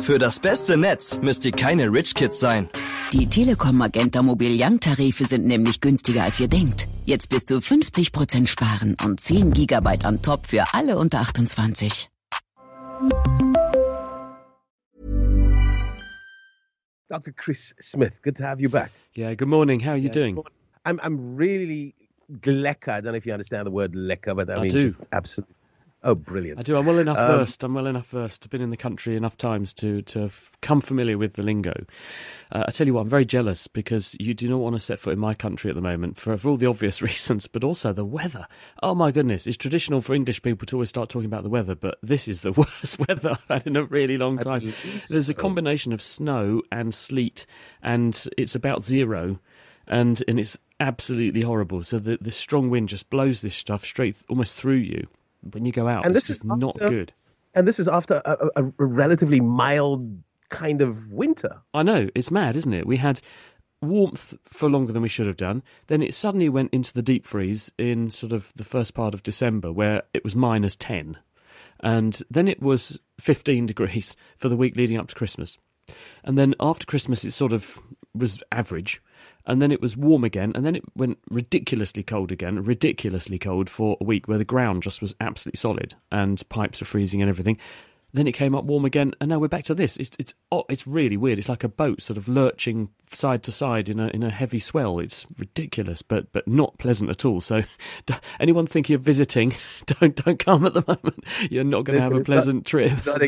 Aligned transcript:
Für 0.00 0.18
das 0.18 0.40
beste 0.40 0.76
Netz 0.76 1.20
müsst 1.22 1.44
ihr 1.44 1.52
keine 1.52 1.92
Rich 1.92 2.14
Kids 2.14 2.40
sein. 2.40 2.68
Die 3.12 3.26
Telekom 3.26 3.76
Magenta 3.76 4.22
Mobil 4.22 4.56
Young 4.60 4.80
Tarife 4.80 5.24
sind 5.24 5.46
nämlich 5.46 5.80
günstiger 5.80 6.22
als 6.24 6.40
ihr 6.40 6.48
denkt. 6.48 6.86
Jetzt 7.04 7.28
bis 7.28 7.44
zu 7.44 7.56
50% 7.58 8.46
sparen 8.46 8.96
und 9.04 9.20
10 9.20 9.52
Gigabyte 9.52 10.04
on 10.06 10.22
top 10.22 10.46
für 10.46 10.64
alle 10.74 10.96
unter 10.98 11.20
28. 11.20 12.08
Dr. 17.08 17.32
Chris 17.36 17.74
Smith, 17.80 18.12
good 18.22 18.36
to 18.36 18.44
have 18.44 18.60
you 18.60 18.68
back. 18.70 18.90
Yeah, 19.14 19.34
good 19.34 19.48
morning. 19.48 19.80
How 19.80 19.90
are 19.92 19.96
you 19.98 20.04
Yeah, 20.08 20.12
doing? 20.12 20.38
I'm 20.86 21.00
I'm 21.02 21.36
really 21.36 21.94
lekker. 22.44 22.92
I 22.92 23.00
don't 23.00 23.12
know 23.12 23.14
if 23.18 23.26
you 23.26 23.32
understand 23.32 23.66
the 23.66 23.72
word 23.72 23.94
lekker, 23.94 24.34
but 24.36 24.48
I, 24.48 24.54
I 24.54 24.60
mean 24.62 24.72
do. 24.72 24.94
absolutely. 25.12 25.54
Oh, 26.02 26.14
brilliant! 26.14 26.58
I 26.58 26.62
do. 26.62 26.76
I'm 26.78 26.86
well 26.86 26.98
enough 26.98 27.18
Um, 27.18 27.26
versed. 27.38 27.62
I'm 27.62 27.74
well 27.74 27.86
enough 27.86 28.08
versed. 28.08 28.44
I've 28.44 28.50
been 28.50 28.62
in 28.62 28.70
the 28.70 28.76
country 28.76 29.16
enough 29.16 29.36
times 29.36 29.74
to 29.74 30.00
to 30.02 30.20
have 30.20 30.50
come 30.62 30.80
familiar 30.80 31.18
with 31.18 31.34
the 31.34 31.42
lingo. 31.42 31.84
Uh, 32.50 32.64
I 32.66 32.70
tell 32.70 32.86
you 32.86 32.94
what, 32.94 33.02
I'm 33.02 33.08
very 33.08 33.26
jealous 33.26 33.66
because 33.66 34.16
you 34.18 34.32
do 34.32 34.48
not 34.48 34.58
want 34.60 34.74
to 34.76 34.80
set 34.80 34.98
foot 34.98 35.12
in 35.12 35.18
my 35.18 35.34
country 35.34 35.68
at 35.68 35.74
the 35.74 35.82
moment 35.82 36.16
for, 36.16 36.36
for 36.38 36.48
all 36.48 36.56
the 36.56 36.66
obvious 36.66 37.02
reasons, 37.10 37.46
but 37.46 37.62
also 37.64 37.92
the 37.92 38.04
weather. 38.04 38.46
Oh 38.82 38.94
my 38.94 39.10
goodness, 39.12 39.46
it's 39.46 39.58
traditional 39.58 40.00
for 40.00 40.14
English 40.14 40.40
people 40.42 40.64
to 40.66 40.76
always 40.76 40.88
start 40.88 41.10
talking 41.10 41.26
about 41.26 41.42
the 41.42 41.50
weather, 41.50 41.74
but 41.74 41.98
this 42.02 42.28
is 42.28 42.40
the 42.40 42.52
worst 42.82 42.98
weather 43.06 43.32
I've 43.32 43.48
had 43.48 43.66
in 43.66 43.76
a 43.76 43.84
really 43.84 44.16
long 44.16 44.38
time. 44.38 44.72
There's 45.08 45.28
a 45.28 45.34
combination 45.34 45.92
of 45.92 46.00
snow 46.00 46.62
and 46.72 46.94
sleet, 46.94 47.44
and 47.82 48.26
it's 48.38 48.54
about 48.54 48.82
zero. 48.82 49.38
And 49.86 50.22
and 50.28 50.38
it's 50.38 50.56
absolutely 50.78 51.42
horrible. 51.42 51.82
So 51.82 51.98
the 51.98 52.16
the 52.20 52.30
strong 52.30 52.70
wind 52.70 52.88
just 52.88 53.10
blows 53.10 53.42
this 53.42 53.56
stuff 53.56 53.84
straight 53.84 54.16
almost 54.28 54.56
through 54.56 54.76
you 54.76 55.08
when 55.52 55.64
you 55.64 55.72
go 55.72 55.88
out. 55.88 56.06
And 56.06 56.14
it's 56.14 56.26
this 56.26 56.36
is 56.36 56.42
just 56.42 56.58
not 56.58 56.78
good. 56.78 57.12
And 57.54 57.66
this 57.66 57.80
is 57.80 57.88
after 57.88 58.22
a, 58.24 58.48
a, 58.56 58.64
a 58.66 58.84
relatively 58.84 59.40
mild 59.40 60.22
kind 60.50 60.80
of 60.80 61.10
winter. 61.12 61.60
I 61.74 61.82
know 61.82 62.08
it's 62.14 62.30
mad, 62.30 62.56
isn't 62.56 62.72
it? 62.72 62.86
We 62.86 62.98
had 62.98 63.20
warmth 63.82 64.34
for 64.44 64.68
longer 64.68 64.92
than 64.92 65.02
we 65.02 65.08
should 65.08 65.26
have 65.26 65.36
done. 65.36 65.62
Then 65.86 66.02
it 66.02 66.14
suddenly 66.14 66.48
went 66.48 66.72
into 66.72 66.92
the 66.92 67.02
deep 67.02 67.26
freeze 67.26 67.72
in 67.78 68.10
sort 68.10 68.32
of 68.32 68.52
the 68.56 68.64
first 68.64 68.94
part 68.94 69.14
of 69.14 69.22
December, 69.22 69.72
where 69.72 70.02
it 70.12 70.22
was 70.22 70.36
minus 70.36 70.76
ten, 70.76 71.16
and 71.80 72.22
then 72.30 72.46
it 72.46 72.60
was 72.60 72.98
fifteen 73.18 73.66
degrees 73.66 74.16
for 74.36 74.48
the 74.48 74.56
week 74.56 74.76
leading 74.76 74.98
up 74.98 75.08
to 75.08 75.14
Christmas, 75.14 75.58
and 76.24 76.36
then 76.36 76.54
after 76.60 76.86
Christmas 76.86 77.24
it 77.24 77.32
sort 77.32 77.52
of 77.52 77.78
was 78.14 78.42
average. 78.52 79.02
And 79.46 79.60
then 79.60 79.72
it 79.72 79.80
was 79.80 79.96
warm 79.96 80.24
again, 80.24 80.52
and 80.54 80.64
then 80.64 80.76
it 80.76 80.84
went 80.94 81.18
ridiculously 81.30 82.02
cold 82.02 82.30
again, 82.30 82.62
ridiculously 82.62 83.38
cold 83.38 83.68
for 83.70 83.96
a 84.00 84.04
week 84.04 84.28
where 84.28 84.38
the 84.38 84.44
ground 84.44 84.82
just 84.82 85.00
was 85.00 85.16
absolutely 85.20 85.58
solid 85.58 85.94
and 86.12 86.46
pipes 86.48 86.80
were 86.80 86.86
freezing 86.86 87.22
and 87.22 87.28
everything. 87.28 87.58
Then 88.12 88.26
it 88.26 88.32
came 88.32 88.54
up 88.54 88.64
warm 88.64 88.84
again, 88.84 89.14
and 89.20 89.30
now 89.30 89.38
we're 89.38 89.48
back 89.48 89.64
to 89.64 89.74
this. 89.74 89.96
It's 89.96 90.10
it's 90.18 90.34
oh, 90.50 90.64
it's 90.68 90.86
really 90.86 91.16
weird. 91.16 91.38
It's 91.38 91.48
like 91.48 91.64
a 91.64 91.68
boat 91.68 92.02
sort 92.02 92.16
of 92.16 92.28
lurching 92.28 92.90
side 93.12 93.42
to 93.44 93.52
side 93.52 93.88
in 93.88 94.00
a 94.00 94.08
in 94.08 94.22
a 94.22 94.30
heavy 94.30 94.58
swell. 94.58 94.98
It's 94.98 95.26
ridiculous, 95.38 96.02
but 96.02 96.32
but 96.32 96.48
not 96.48 96.78
pleasant 96.78 97.10
at 97.10 97.24
all. 97.24 97.40
So, 97.40 97.62
anyone 98.40 98.66
thinking 98.66 98.94
of 98.94 99.02
visiting, 99.02 99.54
don't 99.86 100.16
don't 100.24 100.38
come 100.38 100.66
at 100.66 100.74
the 100.74 100.84
moment. 100.86 101.24
You're 101.50 101.64
not 101.64 101.84
going 101.84 101.98
to 101.98 102.02
have 102.02 102.12
a 102.12 102.16
it's 102.16 102.28
not- 102.28 102.34
pleasant 102.34 102.66
trip. 102.66 102.92
Not, 103.06 103.22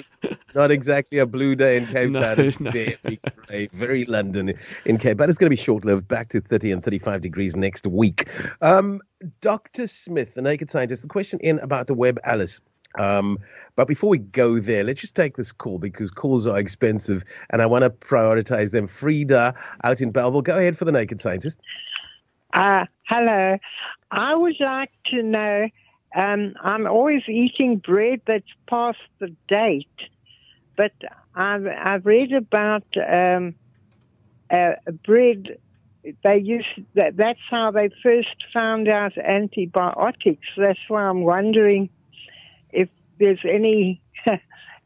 not 0.54 0.70
exactly 0.70 1.18
a 1.18 1.26
blue 1.26 1.54
day 1.54 1.76
in 1.76 1.86
Cape 1.86 2.12
Town. 2.12 2.40
It's 2.40 2.60
no. 2.60 2.70
very 2.70 3.20
grey, 3.46 3.68
very 3.72 4.04
London 4.06 4.52
in 4.84 4.98
Cape, 4.98 5.16
but 5.16 5.28
it's 5.28 5.38
going 5.38 5.50
to 5.50 5.56
be 5.56 5.62
short 5.62 5.84
lived, 5.84 6.08
back 6.08 6.28
to 6.30 6.40
30 6.40 6.72
and 6.72 6.84
35 6.84 7.20
degrees 7.20 7.56
next 7.56 7.86
week. 7.86 8.28
Um, 8.60 9.00
Dr. 9.40 9.86
Smith, 9.86 10.34
the 10.34 10.42
naked 10.42 10.70
scientist, 10.70 11.02
the 11.02 11.08
question 11.08 11.38
in 11.40 11.58
about 11.60 11.86
the 11.86 11.94
Webb, 11.94 12.18
Alice. 12.24 12.60
Um, 12.98 13.38
but 13.74 13.88
before 13.88 14.10
we 14.10 14.18
go 14.18 14.60
there, 14.60 14.84
let's 14.84 15.00
just 15.00 15.16
take 15.16 15.36
this 15.36 15.52
call 15.52 15.78
because 15.78 16.10
calls 16.10 16.46
are 16.46 16.58
expensive 16.58 17.24
and 17.50 17.62
I 17.62 17.66
want 17.66 17.84
to 17.84 17.90
prioritize 17.90 18.70
them. 18.70 18.86
Frida 18.86 19.54
out 19.82 20.00
in 20.00 20.10
Bellville, 20.10 20.42
go 20.42 20.58
ahead 20.58 20.76
for 20.76 20.84
the 20.84 20.92
naked 20.92 21.20
scientist. 21.20 21.58
Uh, 22.52 22.84
hello. 23.04 23.56
I 24.10 24.34
would 24.34 24.56
like 24.60 24.92
to 25.10 25.22
know. 25.22 25.68
Um, 26.14 26.54
I'm 26.62 26.86
always 26.86 27.22
eating 27.26 27.78
bread 27.78 28.20
that's 28.26 28.44
past 28.68 28.98
the 29.18 29.34
date, 29.48 29.88
but 30.76 30.92
I've 31.34 31.66
I've 31.66 32.04
read 32.04 32.34
about 32.34 32.84
um, 32.96 33.54
uh, 34.50 34.72
bread. 35.06 35.58
They 36.22 36.38
use 36.38 36.66
that. 36.94 37.16
That's 37.16 37.40
how 37.48 37.70
they 37.70 37.88
first 38.02 38.44
found 38.52 38.88
out 38.88 39.16
antibiotics. 39.16 40.46
That's 40.58 40.78
why 40.88 41.04
I'm 41.04 41.22
wondering 41.22 41.88
if 42.72 42.88
there's 43.18 43.40
any 43.44 44.00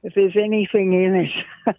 if 0.02 0.14
there's 0.14 0.36
anything 0.36 0.92
in 0.92 1.30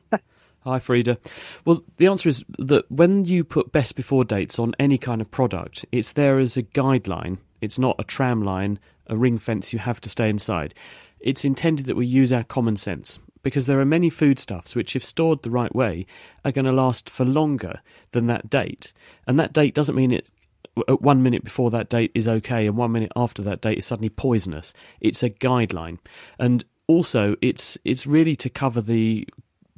it. 0.07 0.21
Hi, 0.63 0.79
Frida. 0.79 1.17
Well, 1.63 1.83
the 1.95 2.07
answer 2.07 2.27
is 2.27 2.43
that 2.59 2.91
when 2.91 3.23
you 3.23 3.45
put 3.45 3.71
best 3.71 3.95
before 3.95 4.25
dates 4.25 4.59
on 4.59 4.75
any 4.77 4.97
kind 4.97 5.21
of 5.21 5.31
product, 5.31 5.85
it's 5.93 6.11
there 6.11 6.39
as 6.39 6.57
a 6.57 6.63
guideline. 6.63 7.37
It's 7.61 7.79
not 7.79 7.95
a 7.99 8.03
tram 8.03 8.43
line, 8.43 8.77
a 9.07 9.15
ring 9.15 9.37
fence 9.37 9.71
you 9.71 9.79
have 9.79 10.01
to 10.01 10.09
stay 10.09 10.29
inside. 10.29 10.73
It's 11.21 11.45
intended 11.45 11.85
that 11.85 11.95
we 11.95 12.05
use 12.05 12.33
our 12.33 12.43
common 12.43 12.75
sense 12.75 13.19
because 13.43 13.65
there 13.65 13.79
are 13.79 13.85
many 13.85 14.09
foodstuffs 14.09 14.75
which, 14.75 14.93
if 14.93 15.05
stored 15.05 15.41
the 15.41 15.49
right 15.49 15.73
way, 15.73 16.05
are 16.43 16.51
going 16.51 16.65
to 16.65 16.71
last 16.73 17.09
for 17.09 17.23
longer 17.23 17.79
than 18.11 18.27
that 18.27 18.49
date. 18.49 18.91
And 19.25 19.39
that 19.39 19.53
date 19.53 19.73
doesn't 19.73 19.95
mean 19.95 20.11
it 20.11 20.27
one 20.99 21.23
minute 21.23 21.43
before 21.43 21.71
that 21.71 21.89
date 21.89 22.11
is 22.13 22.27
okay 22.27 22.67
and 22.67 22.77
one 22.77 22.91
minute 22.91 23.11
after 23.15 23.41
that 23.43 23.61
date 23.61 23.77
is 23.77 23.85
suddenly 23.85 24.09
poisonous. 24.09 24.73
It's 25.01 25.23
a 25.23 25.29
guideline. 25.29 25.99
And 26.39 26.63
also 26.87 27.35
it's 27.41 27.77
it's 27.83 28.07
really 28.07 28.35
to 28.37 28.49
cover 28.49 28.81
the 28.81 29.27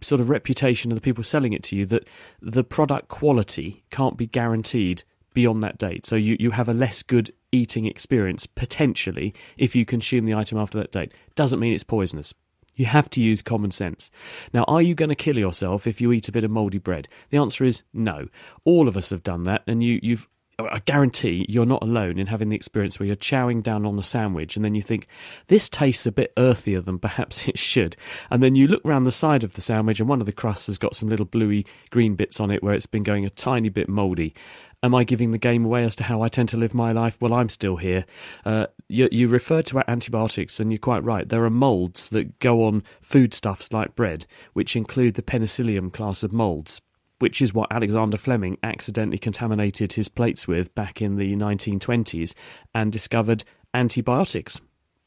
sort 0.01 0.21
of 0.21 0.29
reputation 0.29 0.91
of 0.91 0.95
the 0.95 1.01
people 1.01 1.23
selling 1.23 1.53
it 1.53 1.63
to 1.63 1.75
you 1.75 1.85
that 1.85 2.07
the 2.41 2.63
product 2.63 3.09
quality 3.09 3.83
can't 3.89 4.17
be 4.17 4.27
guaranteed 4.27 5.03
beyond 5.33 5.61
that 5.63 5.77
date. 5.77 6.05
So 6.05 6.15
you, 6.15 6.37
you 6.39 6.51
have 6.51 6.69
a 6.69 6.73
less 6.73 7.03
good 7.03 7.31
eating 7.51 7.85
experience 7.85 8.45
potentially 8.45 9.33
if 9.57 9.75
you 9.75 9.85
consume 9.85 10.25
the 10.25 10.33
item 10.33 10.57
after 10.57 10.77
that 10.79 10.91
date. 10.91 11.13
Doesn't 11.35 11.59
mean 11.59 11.73
it's 11.73 11.83
poisonous. 11.83 12.33
You 12.75 12.85
have 12.85 13.09
to 13.11 13.21
use 13.21 13.43
common 13.43 13.71
sense. 13.71 14.09
Now, 14.53 14.63
are 14.63 14.81
you 14.81 14.95
going 14.95 15.09
to 15.09 15.15
kill 15.15 15.37
yourself 15.37 15.85
if 15.85 15.99
you 15.99 16.13
eat 16.13 16.29
a 16.29 16.31
bit 16.31 16.45
of 16.45 16.51
mouldy 16.51 16.77
bread? 16.77 17.09
The 17.29 17.37
answer 17.37 17.65
is 17.65 17.83
no. 17.93 18.27
All 18.63 18.87
of 18.87 18.95
us 18.95 19.09
have 19.09 19.21
done 19.21 19.43
that, 19.43 19.63
and 19.67 19.83
you, 19.83 19.99
you've. 20.01 20.27
I 20.67 20.79
guarantee 20.79 21.45
you're 21.47 21.65
not 21.65 21.83
alone 21.83 22.19
in 22.19 22.27
having 22.27 22.49
the 22.49 22.55
experience 22.55 22.99
where 22.99 23.07
you're 23.07 23.15
chowing 23.15 23.63
down 23.63 23.85
on 23.85 23.97
a 23.97 24.03
sandwich 24.03 24.55
and 24.55 24.65
then 24.65 24.75
you 24.75 24.81
think, 24.81 25.07
this 25.47 25.69
tastes 25.69 26.05
a 26.05 26.11
bit 26.11 26.33
earthier 26.37 26.81
than 26.81 26.99
perhaps 26.99 27.47
it 27.47 27.57
should. 27.57 27.95
And 28.29 28.43
then 28.43 28.55
you 28.55 28.67
look 28.67 28.81
round 28.83 29.05
the 29.05 29.11
side 29.11 29.43
of 29.43 29.53
the 29.53 29.61
sandwich 29.61 29.99
and 29.99 30.09
one 30.09 30.19
of 30.19 30.25
the 30.25 30.33
crusts 30.33 30.67
has 30.67 30.77
got 30.77 30.95
some 30.95 31.09
little 31.09 31.25
bluey 31.25 31.65
green 31.91 32.15
bits 32.15 32.39
on 32.39 32.51
it 32.51 32.63
where 32.63 32.73
it's 32.73 32.85
been 32.85 33.03
going 33.03 33.25
a 33.25 33.29
tiny 33.29 33.69
bit 33.69 33.89
mouldy. 33.89 34.33
Am 34.81 34.95
I 34.95 35.03
giving 35.03 35.31
the 35.31 35.37
game 35.37 35.65
away 35.65 35.83
as 35.83 35.95
to 35.97 36.05
how 36.05 36.21
I 36.21 36.29
tend 36.29 36.47
to 36.49 36.57
live 36.57 36.73
my 36.73 36.93
life? 36.93 37.17
Well, 37.19 37.33
I'm 37.33 37.49
still 37.49 37.75
here. 37.75 38.05
Uh, 38.45 38.67
you, 38.87 39.09
you 39.11 39.27
refer 39.27 39.61
to 39.63 39.83
antibiotics, 39.89 40.57
and 40.57 40.71
you're 40.71 40.79
quite 40.79 41.03
right. 41.03 41.27
There 41.27 41.43
are 41.43 41.49
moulds 41.49 42.07
that 42.09 42.39
go 42.39 42.63
on 42.63 42.83
foodstuffs 43.01 43.73
like 43.73 43.93
bread, 43.95 44.25
which 44.53 44.77
include 44.77 45.15
the 45.15 45.21
penicillium 45.21 45.91
class 45.91 46.23
of 46.23 46.31
moulds, 46.31 46.79
which 47.19 47.41
is 47.41 47.53
what 47.53 47.71
Alexander 47.71 48.17
Fleming 48.17 48.57
accidentally 48.63 49.17
contaminated 49.17 49.93
his 49.93 50.09
plates 50.09 50.47
with 50.47 50.73
back 50.75 51.01
in 51.01 51.15
the 51.15 51.35
1920s 51.35 52.33
and 52.73 52.91
discovered 52.91 53.43
antibiotics. 53.73 54.59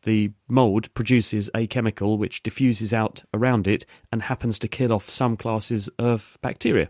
The 0.03 0.33
mould 0.49 0.93
produces 0.95 1.49
a 1.55 1.67
chemical 1.67 2.19
which 2.19 2.43
diffuses 2.43 2.93
out 2.93 3.23
around 3.33 3.69
it 3.69 3.87
and 4.11 4.23
happens 4.23 4.59
to 4.59 4.69
kill 4.69 4.93
off 4.93 5.09
some 5.09 5.37
classes 5.37 5.89
of 5.99 6.37
bacteria. 6.43 6.89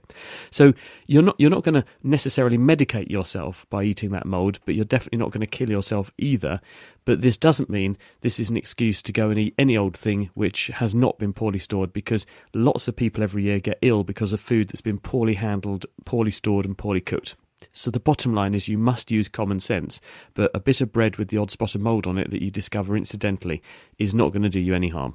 So 0.50 0.72
you're 1.06 1.22
not 1.22 1.36
you're 1.38 1.50
not 1.50 1.62
going 1.62 1.74
to 1.74 1.84
necessarily 2.02 2.56
medicate 2.56 3.10
yourself 3.10 3.66
by 3.68 3.84
eating 3.84 4.10
that 4.12 4.26
mould, 4.26 4.58
but 4.64 4.74
you're 4.74 4.84
definitely 4.84 5.18
not 5.18 5.30
going 5.30 5.42
to 5.42 5.46
kill 5.46 5.70
yourself 5.70 6.10
either. 6.16 6.60
But 7.04 7.20
this 7.20 7.36
doesn't 7.36 7.68
mean 7.68 7.98
this 8.20 8.40
is 8.40 8.48
an 8.48 8.56
excuse 8.56 9.02
to 9.02 9.12
go 9.12 9.28
and 9.28 9.38
eat 9.38 9.54
any 9.58 9.76
old 9.76 9.96
thing 9.96 10.30
which 10.34 10.68
has 10.68 10.94
not 10.94 11.18
been 11.18 11.32
poorly 11.32 11.58
stored 11.58 11.92
because 11.92 12.24
lots 12.54 12.88
of 12.88 12.96
people 12.96 13.22
every 13.22 13.42
year 13.42 13.60
get 13.60 13.78
ill 13.82 14.04
because 14.04 14.32
of 14.32 14.40
food 14.40 14.68
that's 14.68 14.80
been 14.80 14.98
poorly 14.98 15.34
handled, 15.34 15.84
poorly 16.04 16.30
stored 16.30 16.64
and 16.64 16.78
poorly 16.78 17.00
cooked. 17.00 17.34
So 17.72 17.90
the 17.90 18.00
bottom 18.00 18.34
line 18.34 18.54
is 18.54 18.68
you 18.68 18.78
must 18.78 19.10
use 19.10 19.28
common 19.28 19.60
sense, 19.60 20.00
but 20.34 20.50
a 20.54 20.60
bit 20.60 20.80
of 20.80 20.92
bread 20.92 21.16
with 21.16 21.28
the 21.28 21.38
odd 21.38 21.50
spot 21.50 21.74
of 21.74 21.80
mould 21.80 22.06
on 22.06 22.18
it 22.18 22.30
that 22.30 22.42
you 22.42 22.50
discover 22.50 22.96
incidentally 22.96 23.62
is 23.98 24.14
not 24.14 24.32
going 24.32 24.42
to 24.42 24.48
do 24.48 24.60
you 24.60 24.74
any 24.74 24.88
harm. 24.88 25.14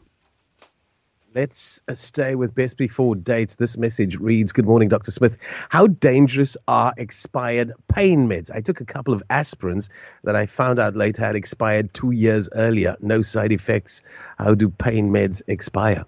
Let's 1.35 1.81
uh, 1.87 1.93
stay 1.93 2.33
with 2.33 2.55
best 2.55 2.77
before 2.77 3.15
dates. 3.15 3.55
This 3.55 3.77
message 3.77 4.15
reads 4.15 4.51
Good 4.51 4.65
morning, 4.65 4.89
Dr. 4.89 5.11
Smith. 5.11 5.37
How 5.69 5.85
dangerous 5.85 6.57
are 6.67 6.93
expired 6.97 7.73
pain 7.93 8.27
meds? 8.27 8.49
I 8.49 8.61
took 8.61 8.81
a 8.81 8.85
couple 8.85 9.13
of 9.13 9.21
aspirins 9.29 9.89
that 10.23 10.35
I 10.35 10.47
found 10.47 10.79
out 10.79 10.95
later 10.95 11.23
had 11.23 11.35
expired 11.35 11.93
two 11.93 12.09
years 12.09 12.49
earlier. 12.53 12.95
No 13.01 13.21
side 13.21 13.51
effects. 13.51 14.01
How 14.39 14.55
do 14.55 14.69
pain 14.69 15.11
meds 15.11 15.43
expire? 15.47 16.05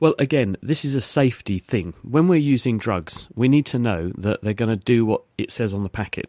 Well, 0.00 0.14
again, 0.18 0.56
this 0.62 0.84
is 0.84 0.94
a 0.94 1.00
safety 1.00 1.58
thing. 1.58 1.94
When 2.02 2.28
we're 2.28 2.36
using 2.36 2.78
drugs, 2.78 3.28
we 3.34 3.48
need 3.48 3.66
to 3.66 3.78
know 3.78 4.12
that 4.18 4.42
they're 4.42 4.54
going 4.54 4.76
to 4.76 4.84
do 4.84 5.06
what 5.06 5.22
it 5.38 5.50
says 5.50 5.72
on 5.72 5.82
the 5.82 5.88
packet 5.88 6.28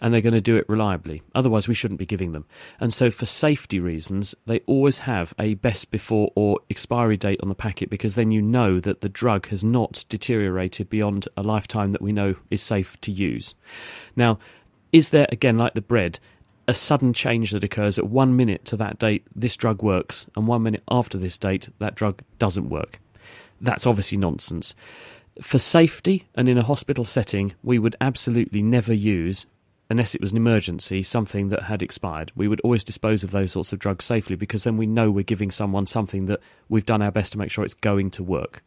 and 0.00 0.12
they're 0.12 0.20
going 0.20 0.34
to 0.34 0.40
do 0.40 0.56
it 0.56 0.68
reliably. 0.68 1.22
Otherwise, 1.34 1.68
we 1.68 1.74
shouldn't 1.74 1.98
be 1.98 2.06
giving 2.06 2.32
them. 2.32 2.44
And 2.80 2.92
so, 2.92 3.10
for 3.10 3.26
safety 3.26 3.80
reasons, 3.80 4.34
they 4.46 4.60
always 4.60 4.98
have 4.98 5.34
a 5.38 5.54
best 5.54 5.90
before 5.90 6.30
or 6.34 6.60
expiry 6.68 7.16
date 7.16 7.40
on 7.42 7.48
the 7.48 7.54
packet 7.54 7.90
because 7.90 8.14
then 8.14 8.30
you 8.30 8.42
know 8.42 8.80
that 8.80 9.00
the 9.00 9.08
drug 9.08 9.48
has 9.48 9.64
not 9.64 10.04
deteriorated 10.08 10.90
beyond 10.90 11.28
a 11.36 11.42
lifetime 11.42 11.92
that 11.92 12.02
we 12.02 12.12
know 12.12 12.34
is 12.50 12.62
safe 12.62 13.00
to 13.02 13.12
use. 13.12 13.54
Now, 14.14 14.38
is 14.92 15.10
there, 15.10 15.26
again, 15.30 15.58
like 15.58 15.74
the 15.74 15.80
bread, 15.80 16.18
a 16.68 16.74
sudden 16.74 17.12
change 17.12 17.52
that 17.52 17.64
occurs 17.64 17.98
at 17.98 18.08
one 18.08 18.36
minute 18.36 18.64
to 18.66 18.76
that 18.76 18.98
date, 18.98 19.26
this 19.34 19.56
drug 19.56 19.82
works, 19.82 20.26
and 20.36 20.46
one 20.46 20.62
minute 20.62 20.82
after 20.90 21.16
this 21.18 21.38
date, 21.38 21.68
that 21.78 21.94
drug 21.94 22.22
doesn't 22.38 22.68
work. 22.68 23.00
That's 23.60 23.86
obviously 23.86 24.18
nonsense. 24.18 24.74
For 25.40 25.58
safety 25.58 26.26
and 26.34 26.48
in 26.48 26.58
a 26.58 26.62
hospital 26.62 27.04
setting, 27.04 27.54
we 27.62 27.78
would 27.78 27.96
absolutely 28.00 28.62
never 28.62 28.92
use, 28.92 29.46
unless 29.88 30.14
it 30.14 30.20
was 30.20 30.32
an 30.32 30.36
emergency, 30.36 31.02
something 31.02 31.48
that 31.48 31.64
had 31.64 31.82
expired. 31.82 32.32
We 32.34 32.48
would 32.48 32.60
always 32.60 32.84
dispose 32.84 33.22
of 33.22 33.30
those 33.30 33.52
sorts 33.52 33.72
of 33.72 33.78
drugs 33.78 34.04
safely 34.04 34.36
because 34.36 34.64
then 34.64 34.76
we 34.76 34.86
know 34.86 35.10
we're 35.10 35.22
giving 35.22 35.50
someone 35.50 35.86
something 35.86 36.26
that 36.26 36.40
we've 36.68 36.86
done 36.86 37.02
our 37.02 37.12
best 37.12 37.32
to 37.32 37.38
make 37.38 37.50
sure 37.50 37.64
it's 37.64 37.74
going 37.74 38.10
to 38.10 38.22
work. 38.22 38.62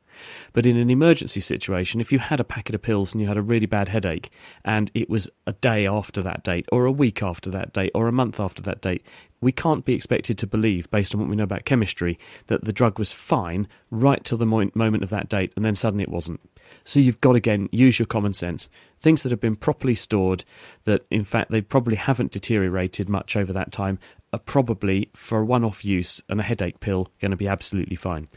But 0.53 0.65
in 0.65 0.77
an 0.77 0.89
emergency 0.89 1.39
situation, 1.39 2.01
if 2.01 2.11
you 2.11 2.19
had 2.19 2.39
a 2.39 2.45
packet 2.45 2.75
of 2.75 2.81
pills 2.81 3.13
and 3.13 3.21
you 3.21 3.27
had 3.27 3.37
a 3.37 3.41
really 3.41 3.65
bad 3.65 3.89
headache 3.89 4.29
and 4.65 4.91
it 4.93 5.09
was 5.09 5.29
a 5.47 5.53
day 5.53 5.87
after 5.87 6.21
that 6.21 6.43
date, 6.43 6.65
or 6.71 6.85
a 6.85 6.91
week 6.91 7.23
after 7.23 7.49
that 7.51 7.73
date, 7.73 7.91
or 7.95 8.07
a 8.07 8.13
month 8.13 8.39
after 8.39 8.61
that 8.63 8.81
date, 8.81 9.03
we 9.41 9.51
can't 9.51 9.85
be 9.85 9.93
expected 9.93 10.37
to 10.37 10.47
believe, 10.47 10.91
based 10.91 11.13
on 11.13 11.21
what 11.21 11.29
we 11.29 11.35
know 11.35 11.43
about 11.43 11.63
chemistry, 11.63 12.19
that 12.47 12.65
the 12.65 12.73
drug 12.73 12.99
was 12.99 13.11
fine 13.11 13.67
right 13.89 14.23
till 14.23 14.37
the 14.37 14.45
mo- 14.45 14.69
moment 14.75 15.03
of 15.03 15.09
that 15.09 15.29
date 15.29 15.53
and 15.55 15.63
then 15.63 15.75
suddenly 15.75 16.03
it 16.03 16.09
wasn't. 16.09 16.41
So 16.83 16.99
you've 16.99 17.21
got 17.21 17.35
again, 17.35 17.69
use 17.71 17.99
your 17.99 18.05
common 18.05 18.33
sense. 18.33 18.69
Things 18.99 19.23
that 19.23 19.31
have 19.31 19.39
been 19.39 19.55
properly 19.55 19.95
stored, 19.95 20.43
that 20.85 21.05
in 21.09 21.23
fact 21.23 21.51
they 21.51 21.61
probably 21.61 21.95
haven't 21.95 22.31
deteriorated 22.31 23.07
much 23.07 23.35
over 23.35 23.53
that 23.53 23.71
time, 23.71 23.99
are 24.31 24.39
probably, 24.39 25.09
for 25.15 25.39
a 25.39 25.45
one 25.45 25.63
off 25.63 25.83
use 25.83 26.21
and 26.29 26.39
a 26.39 26.43
headache 26.43 26.79
pill, 26.79 27.07
going 27.19 27.31
to 27.31 27.37
be 27.37 27.47
absolutely 27.47 27.95
fine. 27.95 28.27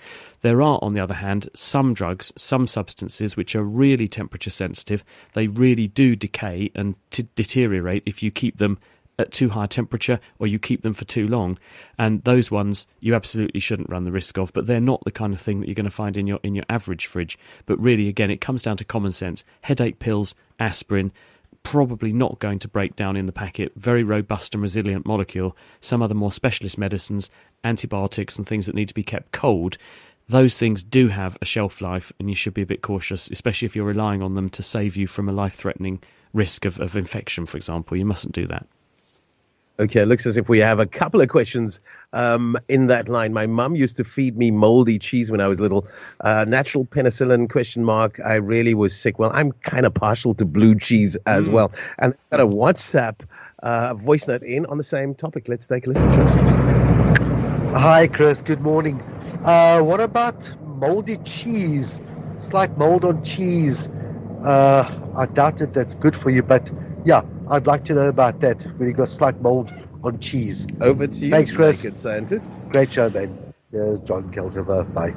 There 0.41 0.63
are, 0.63 0.79
on 0.81 0.95
the 0.95 1.01
other 1.01 1.15
hand, 1.15 1.51
some 1.55 1.93
drugs, 1.93 2.33
some 2.37 2.67
substances 2.67 3.37
which 3.37 3.55
are 3.55 3.63
really 3.63 4.09
temperature 4.09 4.51
sensitive. 4.51 5.05
They 5.35 5.49
really 5.49 5.89
do 5.89 6.17
decay 6.17 6.71
and 6.75 6.95
t- 7.11 7.29
deteriorate 7.35 8.05
if 8.07 8.23
you 8.23 8.31
keep 8.31 8.59
them 8.59 8.79
at 9.19 9.33
too 9.33 9.51
high 9.51 9.67
temperature 9.67 10.19
or 10.39 10.47
you 10.47 10.59
keep 10.59 10.83
them 10.83 10.95
for 10.95 11.05
too 11.05 11.29
long. 11.29 11.59
And 11.99 12.25
those 12.25 12.51
ones 12.51 12.87
you 13.01 13.15
absolutely 13.15 13.61
shouldn't 13.61 13.91
run 13.91 14.05
the 14.05 14.13
risk 14.13 14.39
of, 14.39 14.53
but 14.53 14.67
they're 14.67 14.81
not 14.81 15.03
the 15.05 15.11
kind 15.11 15.33
of 15.33 15.41
thing 15.41 15.61
that 15.61 15.69
you're 15.69 15.75
going 15.75 15.85
to 15.85 15.91
find 15.91 16.17
in 16.17 16.27
your 16.27 16.41
in 16.43 16.55
your 16.55 16.65
average 16.69 17.07
fridge. 17.07 17.39
But 17.67 17.81
really 17.81 18.09
again 18.09 18.31
it 18.31 18.41
comes 18.41 18.63
down 18.63 18.77
to 18.79 18.85
common 18.85 19.13
sense. 19.13 19.45
Headache 19.63 19.99
pills, 19.99 20.35
aspirin, 20.59 21.13
probably 21.63 22.13
not 22.13 22.39
going 22.39 22.59
to 22.61 22.69
break 22.69 22.97
down 22.97 23.17
in 23.17 23.27
the 23.27 23.33
packet. 23.33 23.73
Very 23.77 24.03
robust 24.03 24.55
and 24.55 24.63
resilient 24.63 25.07
molecule. 25.07 25.57
Some 25.81 26.03
other 26.03 26.15
more 26.15 26.33
specialist 26.33 26.79
medicines, 26.79 27.31
antibiotics, 27.65 28.37
and 28.37 28.47
things 28.47 28.67
that 28.67 28.75
need 28.75 28.89
to 28.89 28.95
be 28.95 29.03
kept 29.03 29.33
cold. 29.33 29.79
Those 30.29 30.59
things 30.59 30.83
do 30.83 31.09
have 31.09 31.37
a 31.43 31.45
shelf 31.45 31.81
life, 31.81 32.13
and 32.19 32.29
you 32.29 32.35
should 32.35 32.55
be 32.55 32.63
a 32.63 32.67
bit 32.67 32.83
cautious, 32.83 33.29
especially 33.31 33.67
if 33.67 33.77
you're 33.77 33.85
relying 33.85 34.23
on 34.23 34.35
them 34.35 34.49
to 34.51 34.63
save 34.63 34.97
you 34.97 35.07
from 35.07 35.29
a 35.29 35.33
life 35.33 35.55
threatening 35.55 36.03
risk 36.33 36.65
of, 36.65 36.81
of 36.81 36.97
infection, 36.97 37.45
for 37.45 37.57
example. 37.57 37.97
You 37.97 38.07
mustn't 38.07 38.35
do 38.35 38.47
that. 38.47 38.67
Okay, 39.79 40.03
it 40.03 40.07
looks 40.07 40.27
as 40.27 40.37
if 40.37 40.49
we 40.49 40.59
have 40.59 40.81
a 40.81 40.87
couple 40.87 41.21
of 41.23 41.31
questions 41.31 41.81
um, 42.13 42.59
in 42.69 42.89
that 42.89 43.09
line. 43.09 43.33
My 43.33 43.47
mum 43.47 43.75
used 43.75 43.97
to 43.97 44.05
feed 44.05 44.37
me 44.37 44.51
moldy 44.51 44.99
cheese 44.99 45.31
when 45.31 45.41
I 45.41 45.49
was 45.49 45.61
little. 45.61 45.87
Uh, 46.21 46.45
natural 46.47 46.85
penicillin 46.85 47.49
question 47.49 47.83
mark. 47.83 48.21
I 48.21 48.35
really 48.35 48.75
was 48.75 48.95
sick. 48.95 49.19
Well, 49.19 49.31
I'm 49.33 49.53
kind 49.53 49.87
of 49.87 49.95
partial 49.95 50.35
to 50.35 50.45
blue 50.45 50.79
cheese 50.79 51.17
as 51.25 51.49
mm. 51.49 51.53
well. 51.53 51.73
And 51.99 52.15
got 52.31 52.41
a 52.41 52.47
WhatsApp 52.47 53.21
uh, 53.63 53.95
voice 53.95 54.29
note 54.29 54.43
in 54.43 54.67
on 54.67 54.77
the 54.77 54.85
same 54.85 55.15
topic. 55.15 55.49
Let's 55.49 55.67
take 55.67 55.87
a 55.87 55.91
listen 55.91 56.09
to 56.11 56.21
it. 56.21 57.79
Hi, 57.79 58.09
Chris. 58.09 58.43
Good 58.43 58.61
morning. 58.61 59.01
Uh, 59.43 59.81
what 59.81 60.01
about 60.01 60.55
moldy 60.61 61.17
cheese? 61.19 61.99
It's 62.37 62.53
like 62.53 62.77
mold 62.77 63.07
on 63.07 63.25
cheese. 63.25 63.89
Uh, 64.45 65.13
I 65.17 65.25
doubt 65.27 65.59
that 65.59 65.73
that's 65.73 65.95
good 65.95 66.15
for 66.15 66.29
you, 66.29 66.43
but 66.43 66.71
yeah, 67.05 67.23
I'd 67.51 67.67
like 67.67 67.85
to 67.87 67.95
know 67.95 68.09
about 68.09 68.41
that 68.41 68.63
when 68.79 68.89
you 68.89 68.95
got 68.95 69.09
slight 69.09 69.41
mold 69.41 69.73
on 70.05 70.19
cheese. 70.21 70.67
Over 70.81 71.07
to 71.07 71.15
you. 71.15 71.31
Thanks, 71.31 71.53
Chris. 71.53 71.83
Good 71.83 71.97
scientist. 71.97 72.51
Great 72.71 72.93
show, 72.93 73.11
man. 73.11 73.55
There's 73.71 74.01
John 74.01 74.33
Keltiver. 74.33 74.93
Bye. 74.93 75.15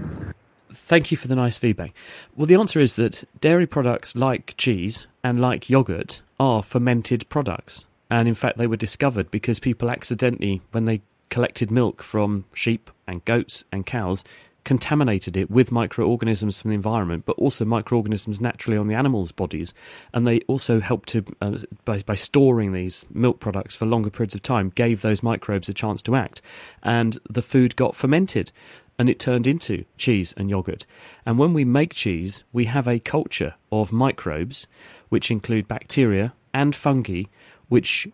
Thank 0.73 1.11
you 1.11 1.17
for 1.17 1.27
the 1.27 1.35
nice 1.35 1.57
feedback. 1.57 1.93
Well, 2.35 2.45
the 2.45 2.55
answer 2.55 2.79
is 2.79 2.95
that 2.95 3.23
dairy 3.39 3.65
products 3.65 4.15
like 4.15 4.55
cheese 4.57 5.07
and 5.23 5.39
like 5.39 5.69
yogurt 5.69 6.21
are 6.39 6.61
fermented 6.61 7.27
products. 7.29 7.85
And 8.09 8.27
in 8.27 8.35
fact, 8.35 8.57
they 8.57 8.67
were 8.67 8.75
discovered 8.75 9.31
because 9.31 9.59
people 9.59 9.89
accidentally, 9.89 10.61
when 10.71 10.85
they 10.85 11.01
collected 11.29 11.71
milk 11.71 12.03
from 12.03 12.45
sheep 12.53 12.91
and 13.07 13.25
goats 13.25 13.63
and 13.71 13.85
cows, 13.85 14.23
contaminated 14.65 15.37
it 15.37 15.49
with 15.49 15.71
microorganisms 15.71 16.61
from 16.61 16.71
the 16.71 16.75
environment, 16.75 17.23
but 17.25 17.37
also 17.37 17.63
microorganisms 17.63 18.41
naturally 18.41 18.77
on 18.77 18.87
the 18.87 18.95
animals' 18.95 19.31
bodies. 19.31 19.73
And 20.13 20.27
they 20.27 20.41
also 20.41 20.81
helped 20.81 21.07
to, 21.09 21.23
uh, 21.41 21.59
by, 21.85 21.99
by 21.99 22.15
storing 22.15 22.73
these 22.73 23.05
milk 23.13 23.39
products 23.39 23.75
for 23.75 23.85
longer 23.85 24.09
periods 24.09 24.35
of 24.35 24.41
time, 24.41 24.73
gave 24.75 25.01
those 25.01 25.23
microbes 25.23 25.69
a 25.69 25.73
chance 25.73 26.01
to 26.03 26.15
act. 26.15 26.41
And 26.83 27.17
the 27.29 27.41
food 27.41 27.75
got 27.75 27.95
fermented 27.95 28.51
and 28.97 29.09
it 29.09 29.19
turned 29.19 29.47
into 29.47 29.85
cheese 29.97 30.33
and 30.37 30.49
yogurt. 30.49 30.85
And 31.25 31.37
when 31.37 31.53
we 31.53 31.65
make 31.65 31.93
cheese, 31.93 32.43
we 32.53 32.65
have 32.65 32.87
a 32.87 32.99
culture 32.99 33.55
of 33.71 33.91
microbes, 33.91 34.67
which 35.09 35.31
include 35.31 35.67
bacteria 35.67 36.33
and 36.53 36.75
fungi, 36.75 37.23
which 37.67 38.07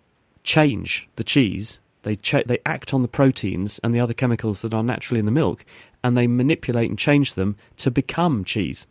change 0.43 1.07
the 1.15 1.23
cheese. 1.23 1.79
They, 2.03 2.15
they 2.15 2.59
act 2.65 2.93
on 2.93 3.01
the 3.01 3.07
proteins 3.07 3.79
and 3.83 3.93
the 3.93 3.99
other 3.99 4.13
chemicals 4.13 4.61
that 4.61 4.73
are 4.73 4.83
naturally 4.83 5.19
in 5.19 5.25
the 5.25 5.31
milk, 5.31 5.65
and 6.03 6.17
they 6.17 6.27
manipulate 6.27 6.89
and 6.89 6.97
change 6.97 7.35
them 7.35 7.55
to 7.77 7.91
become 7.91 8.43
cheese. 8.43 8.87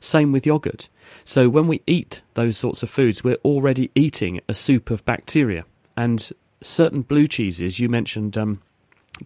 Same 0.00 0.32
with 0.32 0.46
yogurt. 0.46 0.88
So 1.24 1.48
when 1.48 1.66
we 1.66 1.82
eat 1.86 2.20
those 2.34 2.56
sorts 2.56 2.82
of 2.82 2.90
foods, 2.90 3.24
we're 3.24 3.38
already 3.44 3.90
eating 3.94 4.40
a 4.48 4.54
soup 4.54 4.90
of 4.90 5.04
bacteria. 5.04 5.64
And 5.96 6.30
certain 6.60 7.02
blue 7.02 7.26
cheeses, 7.26 7.80
you 7.80 7.88
mentioned, 7.88 8.36
um, 8.36 8.60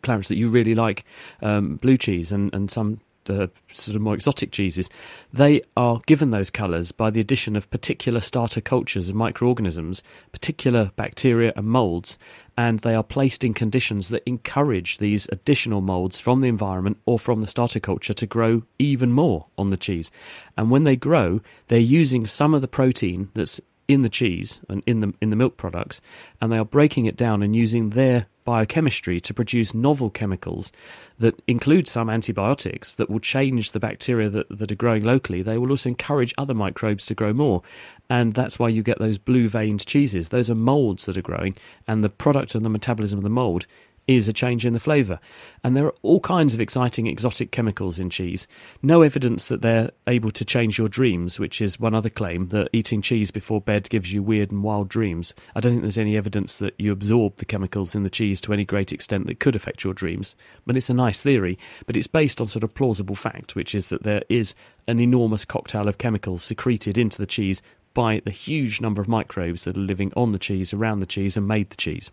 Clarence, 0.03 0.29
that 0.29 0.37
you 0.37 0.49
really 0.49 0.75
like 0.75 1.05
um, 1.43 1.77
blue 1.77 1.97
cheese, 1.97 2.31
and, 2.33 2.55
and 2.55 2.71
some 2.71 3.01
the 3.29 3.51
sort 3.73 3.95
of 3.95 4.03
more 4.03 4.15
exotic 4.15 4.51
cheeses, 4.51 4.91
they 5.33 5.63
are 5.77 6.01
given 6.07 6.33
those 6.33 6.51
colours 6.51 6.91
by 6.91 7.11
the 7.11 7.21
addition 7.21 7.55
of 7.55 7.71
particular 7.71 8.21
starter 8.21 8.61
cultures 8.61 9.09
of 9.09 9.15
microorganisms, 9.15 10.03
particular 10.33 10.91
bacteria 10.97 11.53
and 11.55 11.67
moulds, 11.67 12.19
and 12.57 12.81
they 12.81 12.95
are 12.95 13.05
placed 13.05 13.45
in 13.45 13.55
conditions 13.55 14.09
that 14.09 14.25
encourage 14.27 14.99
these 14.99 15.29
additional 15.31 15.81
moulds 15.81 16.19
from 16.19 16.41
the 16.41 16.49
environment 16.49 16.99
or 17.07 17.19
from 17.19 17.41
the 17.41 17.47
starter 17.47 17.79
culture 17.79 18.15
to 18.15 18.27
grow 18.27 18.63
even 18.81 19.13
more 19.13 19.47
on 19.57 19.71
the 19.71 19.77
cheese. 19.77 20.11
And 20.57 20.71
when 20.71 20.83
they 20.83 20.97
grow, 20.97 21.41
they're 21.69 21.79
using 21.79 22.27
some 22.27 22.55
of 22.55 22.61
the 22.63 22.67
protein 22.67 23.29
that's 23.35 23.61
in 23.87 24.03
the 24.03 24.09
cheese 24.09 24.61
and 24.69 24.83
in 24.87 25.01
the 25.01 25.15
in 25.21 25.31
the 25.31 25.37
milk 25.37 25.57
products, 25.57 26.01
and 26.41 26.53
they 26.53 26.59
are 26.59 26.65
breaking 26.65 27.07
it 27.07 27.17
down 27.17 27.43
and 27.43 27.55
using 27.55 27.91
their 27.91 28.27
biochemistry 28.49 29.21
to 29.21 29.35
produce 29.35 29.75
novel 29.75 30.09
chemicals 30.09 30.73
that 31.19 31.39
include 31.47 31.87
some 31.87 32.09
antibiotics 32.09 32.95
that 32.95 33.11
will 33.11 33.21
change 33.21 33.73
the 33.73 33.79
bacteria 33.79 34.31
that, 34.31 34.47
that 34.49 34.73
are 34.73 34.75
growing 34.75 35.05
locally. 35.05 35.43
They 35.43 35.59
will 35.59 35.71
also 35.71 35.91
encourage 35.91 36.33
other 36.39 36.55
microbes 36.55 37.05
to 37.07 37.15
grow 37.15 37.35
more. 37.35 37.61
And 38.09 38.33
that's 38.33 38.59
why 38.59 38.71
you 38.71 38.83
get 38.83 39.01
those 39.01 39.19
blue 39.19 39.51
veined 39.51 39.85
cheeses. 39.85 40.31
Those 40.31 40.49
are 40.49 40.55
molds 40.55 41.05
that 41.05 41.19
are 41.19 41.23
growing, 41.23 41.57
and 41.87 42.03
the 42.03 42.09
product 42.09 42.55
and 42.55 42.65
the 42.65 42.71
metabolism 42.71 43.19
of 43.19 43.23
the 43.23 43.29
mold 43.29 43.67
is 44.09 44.27
a 44.27 44.33
change 44.33 44.67
in 44.67 44.73
the 44.73 44.81
flavour. 44.81 45.21
And 45.63 45.77
there 45.77 45.87
are 45.87 45.95
all 46.03 46.21
kinds 46.21 46.55
of 46.55 46.61
exciting 46.61 47.07
exotic 47.07 47.53
chemicals 47.53 47.99
in 47.99 48.11
cheese. 48.11 48.49
No 48.83 49.03
evidence 49.03 49.49
that 49.49 49.61
they're 49.61 49.91
able 50.07 50.31
to 50.33 50.45
change 50.45 50.79
your 50.79 50.89
dreams, 50.89 51.39
which 51.39 51.61
is 51.61 51.79
one 51.79 51.95
other 51.95 52.09
claim 52.09 52.49
that 52.49 52.71
eating 52.73 53.03
cheese 53.03 53.31
before 53.31 53.61
bed 53.61 53.91
gives 53.91 54.13
you 54.13 54.23
weird 54.23 54.51
and 54.51 54.65
wild 54.65 54.89
dreams. 54.89 55.35
I 55.55 55.61
don't 55.61 55.73
think 55.73 55.83
there's 55.83 55.99
any 55.99 56.17
evidence 56.17 56.57
that 56.57 56.75
you 56.79 56.91
absorb 56.91 57.37
the 57.37 57.45
chemicals 57.45 57.95
in 57.95 58.03
the 58.03 58.11
cheese 58.11 58.41
to 58.43 58.53
any 58.53 58.65
great 58.65 58.93
extent 58.93 59.27
that 59.27 59.41
could 59.41 59.55
affect 59.55 59.85
your 59.85 59.95
dreams. 59.95 60.35
But 60.65 60.77
it's 60.77 60.91
a 60.91 60.95
nice 60.95 61.23
theory, 61.23 61.59
but 61.87 61.97
it's 61.97 62.07
based 62.07 62.41
on 62.41 62.49
sort 62.49 62.65
of 62.65 62.75
plausible 62.75 63.15
fact, 63.15 63.55
which 63.55 63.75
is 63.75 63.89
that 63.89 64.05
there 64.05 64.23
is 64.31 64.55
an 64.87 65.01
enormous 65.01 65.45
cocktail 65.45 65.87
of 65.87 65.99
chemicals 65.99 66.43
secreted 66.43 66.97
into 66.97 67.19
the 67.19 67.27
cheese 67.27 67.61
by 67.93 68.23
the 68.25 68.31
huge 68.31 68.81
number 68.81 69.03
of 69.03 69.09
microbes 69.09 69.65
that 69.65 69.77
are 69.77 69.81
living 69.81 70.13
on 70.17 70.33
the 70.33 70.39
cheese, 70.39 70.73
around 70.73 71.01
the 71.01 71.07
cheese, 71.07 71.37
and 71.37 71.47
made 71.47 71.69
the 71.69 71.77
cheese. 71.77 72.11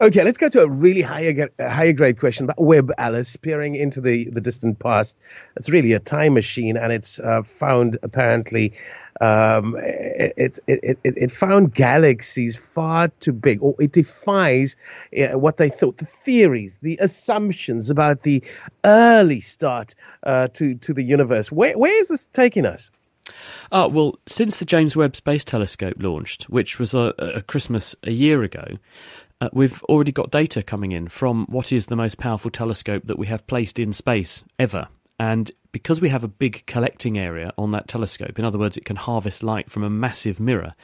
Okay, 0.00 0.24
let's 0.24 0.38
go 0.38 0.48
to 0.48 0.62
a 0.62 0.68
really 0.68 1.02
higher 1.02 1.48
higher 1.60 1.92
grade 1.92 2.18
question 2.18 2.44
about 2.44 2.60
Webb 2.60 2.90
Alice 2.98 3.36
peering 3.36 3.76
into 3.76 4.00
the, 4.00 4.28
the 4.30 4.40
distant 4.40 4.80
past. 4.80 5.16
It's 5.56 5.70
really 5.70 5.92
a 5.92 6.00
time 6.00 6.34
machine, 6.34 6.76
and 6.76 6.92
it's 6.92 7.20
uh, 7.20 7.42
found 7.44 7.96
apparently 8.02 8.72
um, 9.20 9.76
it, 9.78 10.58
it, 10.66 10.80
it, 10.82 10.98
it, 11.04 11.30
found 11.30 11.74
galaxies 11.74 12.56
far 12.56 13.08
too 13.20 13.32
big, 13.32 13.62
or 13.62 13.76
it 13.78 13.92
defies 13.92 14.74
uh, 15.16 15.38
what 15.38 15.58
they 15.58 15.70
thought, 15.70 15.98
the 15.98 16.08
theories, 16.24 16.78
the 16.82 16.98
assumptions 17.00 17.88
about 17.88 18.24
the 18.24 18.42
early 18.84 19.40
start 19.40 19.94
uh, 20.24 20.48
to, 20.54 20.74
to 20.74 20.92
the 20.92 21.02
universe. 21.02 21.52
Where, 21.52 21.78
where 21.78 22.00
is 22.00 22.08
this 22.08 22.26
taking 22.32 22.66
us? 22.66 22.90
Uh, 23.70 23.88
well, 23.90 24.18
since 24.26 24.58
the 24.58 24.64
James 24.64 24.96
Webb 24.96 25.14
Space 25.14 25.44
Telescope 25.44 25.94
launched, 25.98 26.44
which 26.44 26.80
was 26.80 26.92
a, 26.92 27.14
a 27.18 27.42
Christmas 27.42 27.94
a 28.02 28.10
year 28.10 28.42
ago, 28.42 28.64
uh, 29.44 29.50
we've 29.52 29.82
already 29.84 30.12
got 30.12 30.30
data 30.30 30.62
coming 30.62 30.92
in 30.92 31.08
from 31.08 31.44
what 31.48 31.70
is 31.70 31.86
the 31.86 31.96
most 31.96 32.18
powerful 32.18 32.50
telescope 32.50 33.02
that 33.06 33.18
we 33.18 33.26
have 33.26 33.46
placed 33.46 33.78
in 33.78 33.92
space 33.92 34.42
ever. 34.58 34.88
And 35.18 35.50
because 35.70 36.00
we 36.00 36.08
have 36.08 36.24
a 36.24 36.28
big 36.28 36.64
collecting 36.66 37.18
area 37.18 37.52
on 37.58 37.72
that 37.72 37.86
telescope, 37.86 38.38
in 38.38 38.44
other 38.44 38.58
words, 38.58 38.76
it 38.76 38.84
can 38.84 38.96
harvest 38.96 39.42
light 39.42 39.70
from 39.70 39.84
a 39.84 39.90
massive 39.90 40.40
mirror, 40.40 40.74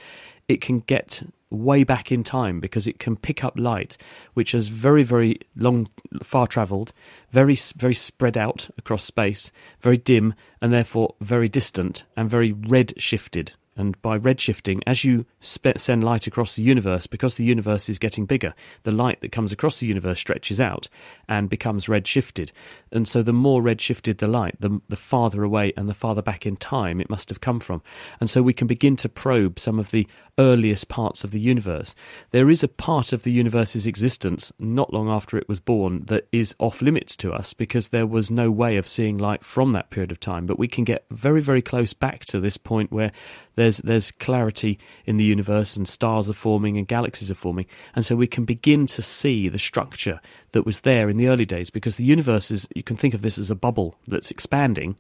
it 0.47 0.61
can 0.61 0.81
get 0.81 1.23
way 1.49 1.85
back 1.85 2.13
in 2.13 2.23
time 2.23 2.61
because 2.61 2.87
it 2.87 2.99
can 2.99 3.17
pick 3.17 3.43
up 3.43 3.59
light 3.59 3.97
which 4.35 4.53
has 4.53 4.69
very 4.69 5.03
very 5.03 5.37
long 5.57 5.89
far 6.23 6.47
traveled 6.47 6.93
very 7.33 7.57
very 7.77 7.95
spread 7.95 8.37
out 8.37 8.71
across 8.79 9.03
space 9.03 9.51
very 9.81 9.97
dim 9.97 10.33
and 10.63 10.73
therefore 10.73 11.13
very 11.21 11.49
distant 11.49 12.05
and 12.17 12.31
very 12.31 12.53
red 12.53 12.95
shifted 12.99 13.53
and 13.77 14.01
by 14.03 14.19
redshifting, 14.19 14.81
as 14.87 15.05
you 15.05 15.27
send 15.41 16.05
light 16.05 16.27
across 16.27 16.57
the 16.57 16.63
universe, 16.63 17.07
because 17.07 17.37
the 17.37 17.45
universe 17.45 17.89
is 17.89 17.99
getting 17.99 18.27
bigger, 18.27 18.53
the 18.83 18.91
light 18.91 19.21
that 19.21 19.33
comes 19.33 19.53
across 19.53 19.81
the 19.81 19.87
universe 19.87 20.19
stretches 20.19 20.61
out 20.61 20.89
and 21.29 21.49
becomes 21.49 21.87
redshifted. 21.87 22.51
And 22.93 23.07
so 23.07 23.23
the 23.23 23.33
more 23.33 23.63
redshifted 23.63 24.19
the 24.19 24.29
light, 24.29 24.57
the, 24.61 24.81
the 24.89 24.97
farther 24.97 25.45
away 25.45 25.73
and 25.77 25.89
the 25.89 25.95
farther 25.95 26.23
back 26.23 26.47
in 26.47 26.57
time 26.57 27.01
it 27.01 27.09
must 27.09 27.29
have 27.29 27.41
come 27.41 27.61
from. 27.61 27.83
And 28.21 28.29
so 28.29 28.43
we 28.43 28.53
can 28.53 28.67
begin 28.67 28.97
to 28.97 29.09
probe 29.09 29.59
some 29.59 29.79
of 29.79 29.93
the 29.93 30.07
earliest 30.39 30.89
parts 30.89 31.23
of 31.23 31.31
the 31.31 31.41
universe. 31.41 31.95
There 32.31 32.51
is 32.51 32.63
a 32.63 32.69
part 32.69 33.13
of 33.13 33.23
the 33.23 33.33
universe's 33.33 33.87
existence 33.87 34.53
not 34.59 34.93
long 34.93 35.09
after 35.09 35.37
it 35.37 35.49
was 35.49 35.61
born 35.61 36.05
that 36.07 36.27
is 36.33 36.55
off 36.59 36.83
limits 36.83 37.17
to 37.17 37.33
us 37.33 37.55
because 37.55 37.91
there 37.91 38.07
was 38.07 38.31
no 38.31 38.51
way 38.51 38.77
of 38.77 38.89
seeing 38.89 39.19
light 39.19 39.45
from 39.45 39.73
that 39.73 39.91
period 39.91 40.11
of 40.11 40.19
time. 40.19 40.47
But 40.47 40.59
we 40.59 40.69
can 40.69 40.85
get 40.85 41.05
very, 41.11 41.41
very 41.41 41.63
close 41.63 41.93
back 41.93 42.25
to 42.27 42.41
this 42.41 42.57
point 42.57 42.91
where 42.91 43.13
there's 43.61 43.79
there's 43.79 44.11
clarity 44.13 44.79
in 45.05 45.19
the 45.19 45.25
universe 45.25 45.77
and 45.77 45.87
stars 45.87 46.31
are 46.31 46.35
forming 46.35 46.79
and 46.79 46.89
galaxies 46.89 47.31
are 47.31 47.35
forming, 47.35 47.67
and 47.95 48.05
so 48.07 48.17
we 48.17 48.27
can 48.27 48.45
begin 48.45 48.87
to 48.87 49.03
see 49.03 49.49
the 49.49 49.59
structure 49.59 50.21
that 50.53 50.65
was 50.65 50.81
there 50.81 51.11
in 51.11 51.19
the 51.19 51.29
early 51.29 51.45
days 51.45 51.71
because 51.71 51.97
the 51.97 52.05
universe 52.05 52.51
is 52.51 52.67
you 52.75 52.83
can 52.83 52.97
think 52.97 53.15
of 53.15 53.23
this 53.23 53.39
as 53.39 53.51
a 53.51 53.55
bubble 53.55 53.97
that's 54.09 54.31
expanding, 54.31 54.97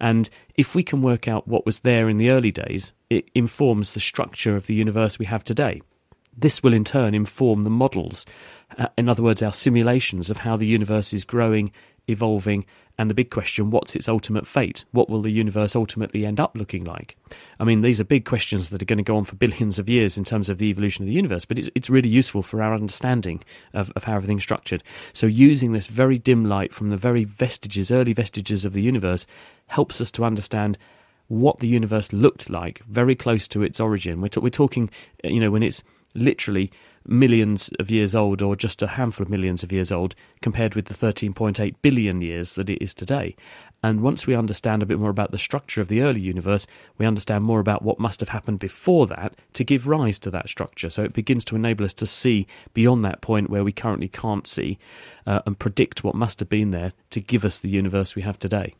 and 0.00 0.30
if 0.54 0.74
we 0.74 0.82
can 0.82 1.02
work 1.02 1.28
out 1.28 1.46
what 1.46 1.66
was 1.66 1.80
there 1.80 2.08
in 2.08 2.16
the 2.16 2.30
early 2.30 2.50
days, 2.50 2.92
it 3.10 3.28
informs 3.34 3.92
the 3.92 4.00
structure 4.00 4.56
of 4.56 4.66
the 4.66 4.74
universe 4.74 5.18
we 5.18 5.26
have 5.26 5.44
today. 5.44 5.82
This 6.36 6.62
will 6.62 6.72
in 6.72 6.84
turn 6.84 7.14
inform 7.14 7.64
the 7.64 7.70
models, 7.70 8.24
uh, 8.78 8.86
in 8.96 9.08
other 9.08 9.22
words, 9.22 9.42
our 9.42 9.52
simulations 9.52 10.30
of 10.30 10.38
how 10.38 10.56
the 10.56 10.66
universe 10.66 11.12
is 11.12 11.24
growing, 11.24 11.72
evolving, 12.08 12.64
and 13.00 13.08
the 13.08 13.14
big 13.14 13.30
question 13.30 13.70
what's 13.70 13.96
its 13.96 14.10
ultimate 14.10 14.46
fate? 14.46 14.84
What 14.92 15.08
will 15.08 15.22
the 15.22 15.30
universe 15.30 15.74
ultimately 15.74 16.26
end 16.26 16.38
up 16.38 16.54
looking 16.54 16.84
like? 16.84 17.16
I 17.58 17.64
mean, 17.64 17.80
these 17.80 17.98
are 17.98 18.04
big 18.04 18.26
questions 18.26 18.68
that 18.68 18.82
are 18.82 18.84
going 18.84 18.98
to 18.98 19.02
go 19.02 19.16
on 19.16 19.24
for 19.24 19.36
billions 19.36 19.78
of 19.78 19.88
years 19.88 20.18
in 20.18 20.24
terms 20.24 20.50
of 20.50 20.58
the 20.58 20.66
evolution 20.66 21.04
of 21.04 21.06
the 21.06 21.14
universe, 21.14 21.46
but 21.46 21.58
it's, 21.58 21.70
it's 21.74 21.88
really 21.88 22.10
useful 22.10 22.42
for 22.42 22.62
our 22.62 22.74
understanding 22.74 23.42
of, 23.72 23.90
of 23.96 24.04
how 24.04 24.16
everything's 24.16 24.42
structured. 24.42 24.84
So, 25.14 25.26
using 25.26 25.72
this 25.72 25.86
very 25.86 26.18
dim 26.18 26.44
light 26.44 26.74
from 26.74 26.90
the 26.90 26.98
very 26.98 27.24
vestiges, 27.24 27.90
early 27.90 28.12
vestiges 28.12 28.66
of 28.66 28.74
the 28.74 28.82
universe, 28.82 29.26
helps 29.68 30.02
us 30.02 30.10
to 30.10 30.24
understand 30.26 30.76
what 31.28 31.60
the 31.60 31.68
universe 31.68 32.12
looked 32.12 32.50
like 32.50 32.84
very 32.84 33.14
close 33.14 33.48
to 33.48 33.62
its 33.62 33.80
origin. 33.80 34.20
We're, 34.20 34.28
t- 34.28 34.40
we're 34.40 34.50
talking, 34.50 34.90
you 35.24 35.40
know, 35.40 35.50
when 35.50 35.62
it's 35.62 35.82
literally 36.14 36.70
millions 37.06 37.70
of 37.78 37.90
years 37.90 38.14
old 38.14 38.42
or 38.42 38.54
just 38.54 38.82
a 38.82 38.86
handful 38.86 39.24
of 39.24 39.30
millions 39.30 39.62
of 39.62 39.72
years 39.72 39.90
old 39.90 40.14
compared 40.42 40.74
with 40.74 40.86
the 40.86 40.94
13.8 40.94 41.74
billion 41.82 42.20
years 42.20 42.54
that 42.54 42.68
it 42.68 42.82
is 42.82 42.94
today. 42.94 43.34
And 43.82 44.02
once 44.02 44.26
we 44.26 44.34
understand 44.34 44.82
a 44.82 44.86
bit 44.86 44.98
more 44.98 45.10
about 45.10 45.30
the 45.30 45.38
structure 45.38 45.80
of 45.80 45.88
the 45.88 46.02
early 46.02 46.20
universe, 46.20 46.66
we 46.98 47.06
understand 47.06 47.44
more 47.44 47.60
about 47.60 47.82
what 47.82 47.98
must 47.98 48.20
have 48.20 48.28
happened 48.28 48.58
before 48.58 49.06
that 49.06 49.34
to 49.54 49.64
give 49.64 49.86
rise 49.86 50.18
to 50.20 50.30
that 50.30 50.48
structure. 50.48 50.90
So 50.90 51.02
it 51.02 51.14
begins 51.14 51.46
to 51.46 51.56
enable 51.56 51.86
us 51.86 51.94
to 51.94 52.06
see 52.06 52.46
beyond 52.74 53.04
that 53.06 53.22
point 53.22 53.48
where 53.48 53.64
we 53.64 53.72
currently 53.72 54.08
can't 54.08 54.46
see 54.46 54.78
uh, 55.26 55.40
and 55.46 55.58
predict 55.58 56.04
what 56.04 56.14
must 56.14 56.40
have 56.40 56.50
been 56.50 56.70
there 56.70 56.92
to 57.10 57.20
give 57.20 57.44
us 57.44 57.58
the 57.58 57.70
universe 57.70 58.14
we 58.14 58.22
have 58.22 58.38
today. 58.38 58.74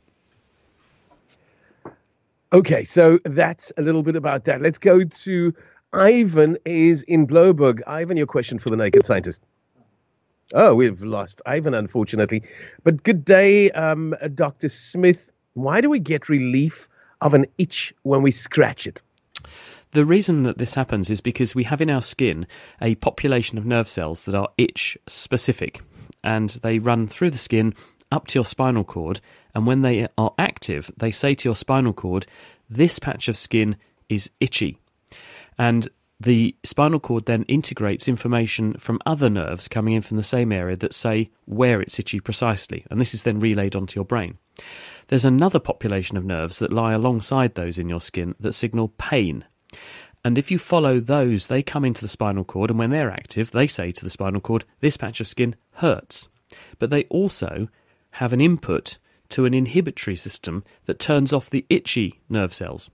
Okay, 2.52 2.84
so 2.84 3.20
that's 3.24 3.72
a 3.78 3.82
little 3.82 4.02
bit 4.02 4.16
about 4.16 4.44
that. 4.44 4.60
Let's 4.60 4.78
go 4.78 5.04
to 5.04 5.54
Ivan 5.92 6.56
is 6.64 7.02
in 7.04 7.26
Blouberg. 7.26 7.80
Ivan, 7.86 8.16
your 8.16 8.26
question 8.26 8.58
for 8.58 8.70
the 8.70 8.76
Naked 8.76 9.04
Scientist. 9.04 9.42
Oh, 10.52 10.74
we've 10.74 11.02
lost 11.02 11.42
Ivan, 11.46 11.74
unfortunately. 11.74 12.42
But 12.84 13.02
good 13.02 13.24
day, 13.24 13.70
um, 13.72 14.14
Dr. 14.34 14.68
Smith. 14.68 15.30
Why 15.54 15.80
do 15.80 15.90
we 15.90 15.98
get 15.98 16.28
relief 16.28 16.88
of 17.20 17.34
an 17.34 17.46
itch 17.58 17.92
when 18.02 18.22
we 18.22 18.30
scratch 18.30 18.86
it? 18.86 19.02
The 19.92 20.04
reason 20.04 20.44
that 20.44 20.58
this 20.58 20.74
happens 20.74 21.10
is 21.10 21.20
because 21.20 21.54
we 21.54 21.64
have 21.64 21.80
in 21.80 21.90
our 21.90 22.02
skin 22.02 22.46
a 22.80 22.94
population 22.96 23.58
of 23.58 23.66
nerve 23.66 23.88
cells 23.88 24.24
that 24.24 24.34
are 24.34 24.48
itch 24.56 24.96
specific 25.08 25.82
and 26.22 26.48
they 26.48 26.78
run 26.78 27.08
through 27.08 27.30
the 27.30 27.38
skin 27.38 27.74
up 28.12 28.28
to 28.28 28.38
your 28.38 28.44
spinal 28.44 28.84
cord. 28.84 29.20
And 29.54 29.66
when 29.66 29.82
they 29.82 30.06
are 30.16 30.32
active, 30.38 30.90
they 30.96 31.10
say 31.10 31.34
to 31.34 31.48
your 31.48 31.56
spinal 31.56 31.92
cord, 31.92 32.26
This 32.68 33.00
patch 33.00 33.28
of 33.28 33.36
skin 33.36 33.76
is 34.08 34.30
itchy. 34.38 34.78
And 35.60 35.90
the 36.18 36.56
spinal 36.64 37.00
cord 37.00 37.26
then 37.26 37.42
integrates 37.42 38.08
information 38.08 38.72
from 38.78 38.98
other 39.04 39.28
nerves 39.28 39.68
coming 39.68 39.92
in 39.92 40.00
from 40.00 40.16
the 40.16 40.22
same 40.22 40.52
area 40.52 40.74
that 40.78 40.94
say 40.94 41.28
where 41.44 41.82
it's 41.82 41.98
itchy 41.98 42.18
precisely, 42.18 42.86
and 42.90 42.98
this 42.98 43.12
is 43.12 43.24
then 43.24 43.40
relayed 43.40 43.76
onto 43.76 43.98
your 43.98 44.06
brain. 44.06 44.38
There's 45.08 45.26
another 45.26 45.58
population 45.58 46.16
of 46.16 46.24
nerves 46.24 46.60
that 46.60 46.72
lie 46.72 46.94
alongside 46.94 47.56
those 47.56 47.78
in 47.78 47.90
your 47.90 48.00
skin 48.00 48.34
that 48.40 48.54
signal 48.54 48.88
pain. 48.96 49.44
And 50.24 50.38
if 50.38 50.50
you 50.50 50.58
follow 50.58 50.98
those, 50.98 51.48
they 51.48 51.62
come 51.62 51.84
into 51.84 52.00
the 52.00 52.08
spinal 52.08 52.44
cord, 52.44 52.70
and 52.70 52.78
when 52.78 52.88
they're 52.90 53.10
active, 53.10 53.50
they 53.50 53.66
say 53.66 53.90
to 53.90 54.02
the 54.02 54.08
spinal 54.08 54.40
cord, 54.40 54.64
This 54.80 54.96
patch 54.96 55.20
of 55.20 55.26
skin 55.26 55.56
hurts. 55.74 56.26
But 56.78 56.88
they 56.88 57.04
also 57.10 57.68
have 58.12 58.32
an 58.32 58.40
input 58.40 58.96
to 59.28 59.44
an 59.44 59.52
inhibitory 59.52 60.16
system 60.16 60.64
that 60.86 60.98
turns 60.98 61.34
off 61.34 61.50
the 61.50 61.66
itchy 61.68 62.22
nerve 62.30 62.54
cells. 62.54 62.88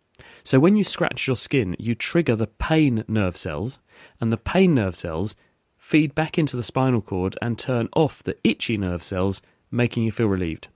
So 0.44 0.58
when 0.58 0.76
you 0.76 0.84
scratch 0.84 1.26
your 1.26 1.36
skin, 1.36 1.76
you 1.78 1.94
trigger 1.94 2.36
the 2.36 2.46
pain 2.46 3.04
nerve 3.08 3.36
cells, 3.36 3.78
and 4.20 4.32
the 4.32 4.36
pain 4.36 4.74
nerve 4.74 4.96
cells 4.96 5.34
feed 5.76 6.14
back 6.14 6.38
into 6.38 6.56
the 6.56 6.62
spinal 6.62 7.00
cord 7.00 7.36
and 7.40 7.58
turn 7.58 7.88
off 7.94 8.22
the 8.22 8.36
itchy 8.44 8.76
nerve 8.76 9.02
cells, 9.02 9.40
making 9.70 10.02
you 10.02 10.12
feel 10.12 10.26
relieved. 10.26 10.68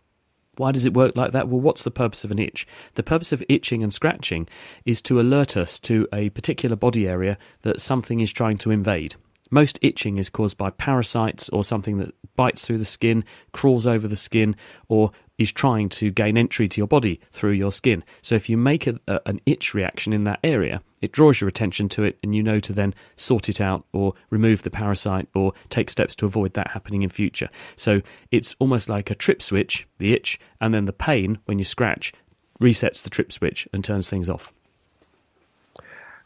Why 0.56 0.73
does 0.73 0.85
it 0.85 0.94
work 0.94 1.16
like 1.16 1.32
that? 1.32 1.49
Well, 1.49 1.61
what's 1.61 1.85
the 1.85 1.90
purpose 1.90 2.25
of 2.25 2.30
an 2.30 2.38
itch? 2.38 2.66
The 2.94 3.02
purpose 3.02 3.32
of 3.32 3.42
itching 3.49 3.82
and 3.82 3.94
scratching 3.94 4.47
is 4.85 5.00
to 5.02 5.20
alert 5.20 5.56
us 5.56 5.80
to 5.80 6.06
a 6.12 6.30
particular 6.30 6.76
body 6.76 7.09
area 7.09 7.38
that 7.62 7.80
something 7.80 8.20
is 8.20 8.32
trying 8.32 8.59
to 8.59 8.70
invade. 8.70 9.16
Most 9.50 9.78
itching 9.82 10.18
is 10.18 10.28
caused 10.28 10.56
by 10.56 10.70
parasites 10.70 11.49
or 11.49 11.64
something 11.64 11.99
that 11.99 12.14
bites 12.37 12.64
through 12.64 12.78
the 12.78 12.85
skin, 12.85 13.25
crawls 13.52 13.87
over 13.87 14.06
the 14.06 14.16
skin, 14.16 14.54
or 14.88 15.11
is 15.40 15.50
trying 15.50 15.88
to 15.88 16.11
gain 16.11 16.37
entry 16.37 16.68
to 16.68 16.78
your 16.78 16.87
body 16.87 17.18
through 17.32 17.52
your 17.52 17.73
skin. 17.73 18.04
So 18.20 18.35
if 18.35 18.50
you 18.50 18.59
make 18.59 18.87
a, 18.87 19.00
a, 19.09 19.20
an 19.25 19.40
itch 19.47 19.73
reaction 19.73 20.12
in 20.12 20.25
that 20.25 20.38
area, 20.44 20.82
it 21.00 21.12
draws 21.12 21.40
your 21.40 21.49
attention 21.49 21.88
to 21.90 22.04
it, 22.04 22.18
and 22.23 22.35
you 22.35 22.42
know 22.42 22.61
to 22.61 22.75
then 22.75 22.94
sort 23.16 23.49
it 23.49 23.59
out 23.59 23.87
or 23.94 24.12
remove 24.28 24.62
the 24.62 24.70
parasite 24.70 25.28
or 25.35 25.54
take 25.70 25.88
steps 25.88 26.14
to 26.16 26.26
avoid 26.26 26.52
that 26.52 26.73
happening 26.73 27.00
in 27.00 27.09
future. 27.09 27.49
So 27.75 28.02
it's 28.30 28.54
almost 28.59 28.90
like 28.90 29.11
a 29.11 29.14
trip 29.14 29.40
switch, 29.40 29.88
the 29.97 30.12
itch, 30.12 30.38
and 30.61 30.75
then 30.75 30.85
the 30.85 30.92
pain 30.92 31.38
when 31.47 31.59
you 31.59 31.64
scratch 31.64 32.12
resets 32.61 33.02
the 33.02 33.09
trip 33.09 33.32
switch 33.32 33.66
and 33.73 33.82
turns 33.82 34.11
things 34.11 34.28
off. 34.28 34.52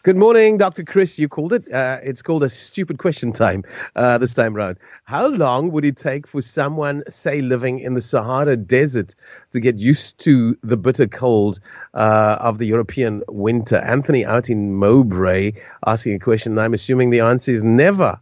Good 0.05 0.19
morning, 0.19 0.59
Dr. 0.59 0.85
Chris. 0.85 1.19
You 1.19 1.31
called 1.31 1.55
it. 1.55 1.73
Uh, 1.73 1.99
it's 2.03 2.21
called 2.21 2.43
a 2.43 2.51
stupid 2.51 2.99
question 2.99 3.33
time 3.33 3.65
uh, 3.97 4.19
this 4.19 4.35
time 4.35 4.55
around. 4.55 4.77
How 5.05 5.29
long 5.29 5.71
would 5.71 5.87
it 5.87 5.97
take 5.97 6.27
for 6.27 6.43
someone, 6.43 7.03
say, 7.09 7.41
living 7.41 7.79
in 7.81 7.95
the 7.95 8.03
Sahara 8.03 8.55
Desert 8.55 9.15
to 9.53 9.61
get 9.61 9.77
used 9.77 10.19
to 10.19 10.59
the 10.63 10.77
bitter 10.77 11.07
cold 11.07 11.59
uh, 11.95 12.37
of 12.39 12.59
the 12.59 12.67
European 12.67 13.23
winter? 13.29 13.77
Anthony 13.77 14.27
out 14.27 14.51
in 14.51 14.75
Mowbray 14.75 15.53
asking 15.87 16.17
a 16.17 16.19
question. 16.19 16.59
I'm 16.59 16.75
assuming 16.75 17.09
the 17.09 17.21
answer 17.21 17.53
is 17.53 17.65
never. 17.65 18.21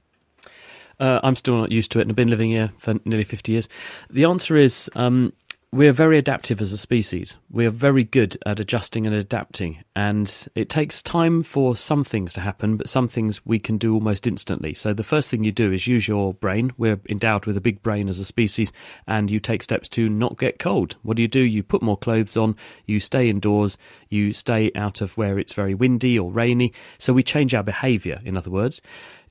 Uh, 1.00 1.18
I'm 1.24 1.34
still 1.34 1.56
not 1.56 1.72
used 1.72 1.90
to 1.90 1.98
it 1.98 2.02
and 2.02 2.12
I've 2.12 2.16
been 2.16 2.30
living 2.30 2.50
here 2.50 2.70
for 2.78 2.94
nearly 3.04 3.24
50 3.24 3.50
years. 3.50 3.68
The 4.08 4.24
answer 4.24 4.56
is 4.56 4.88
um, 4.94 5.32
we're 5.74 5.94
very 5.94 6.18
adaptive 6.18 6.60
as 6.60 6.70
a 6.70 6.76
species. 6.76 7.38
We 7.50 7.64
are 7.64 7.70
very 7.70 8.04
good 8.04 8.36
at 8.44 8.60
adjusting 8.60 9.06
and 9.06 9.16
adapting, 9.16 9.82
and 9.96 10.46
it 10.54 10.68
takes 10.68 11.02
time 11.02 11.42
for 11.42 11.76
some 11.76 12.04
things 12.04 12.34
to 12.34 12.42
happen, 12.42 12.76
but 12.76 12.90
some 12.90 13.08
things 13.08 13.44
we 13.46 13.58
can 13.58 13.78
do 13.78 13.94
almost 13.94 14.26
instantly. 14.26 14.74
So 14.74 14.92
the 14.92 15.02
first 15.02 15.30
thing 15.30 15.44
you 15.44 15.50
do 15.50 15.72
is 15.72 15.86
use 15.86 16.06
your 16.06 16.34
brain. 16.34 16.74
We're 16.76 17.00
endowed 17.08 17.46
with 17.46 17.56
a 17.56 17.62
big 17.62 17.82
brain 17.82 18.10
as 18.10 18.20
a 18.20 18.26
species, 18.26 18.70
and 19.06 19.30
you 19.30 19.40
take 19.40 19.62
steps 19.62 19.88
to 19.90 20.10
not 20.10 20.38
get 20.38 20.58
cold. 20.58 20.96
What 21.04 21.16
do 21.16 21.22
you 21.22 21.28
do? 21.28 21.40
You 21.40 21.62
put 21.62 21.80
more 21.80 21.96
clothes 21.96 22.36
on, 22.36 22.54
you 22.84 23.00
stay 23.00 23.30
indoors, 23.30 23.78
you 24.10 24.34
stay 24.34 24.72
out 24.74 25.00
of 25.00 25.16
where 25.16 25.38
it's 25.38 25.54
very 25.54 25.72
windy 25.72 26.18
or 26.18 26.30
rainy. 26.30 26.74
So 26.98 27.14
we 27.14 27.22
change 27.22 27.54
our 27.54 27.62
behavior, 27.62 28.20
in 28.26 28.36
other 28.36 28.50
words. 28.50 28.82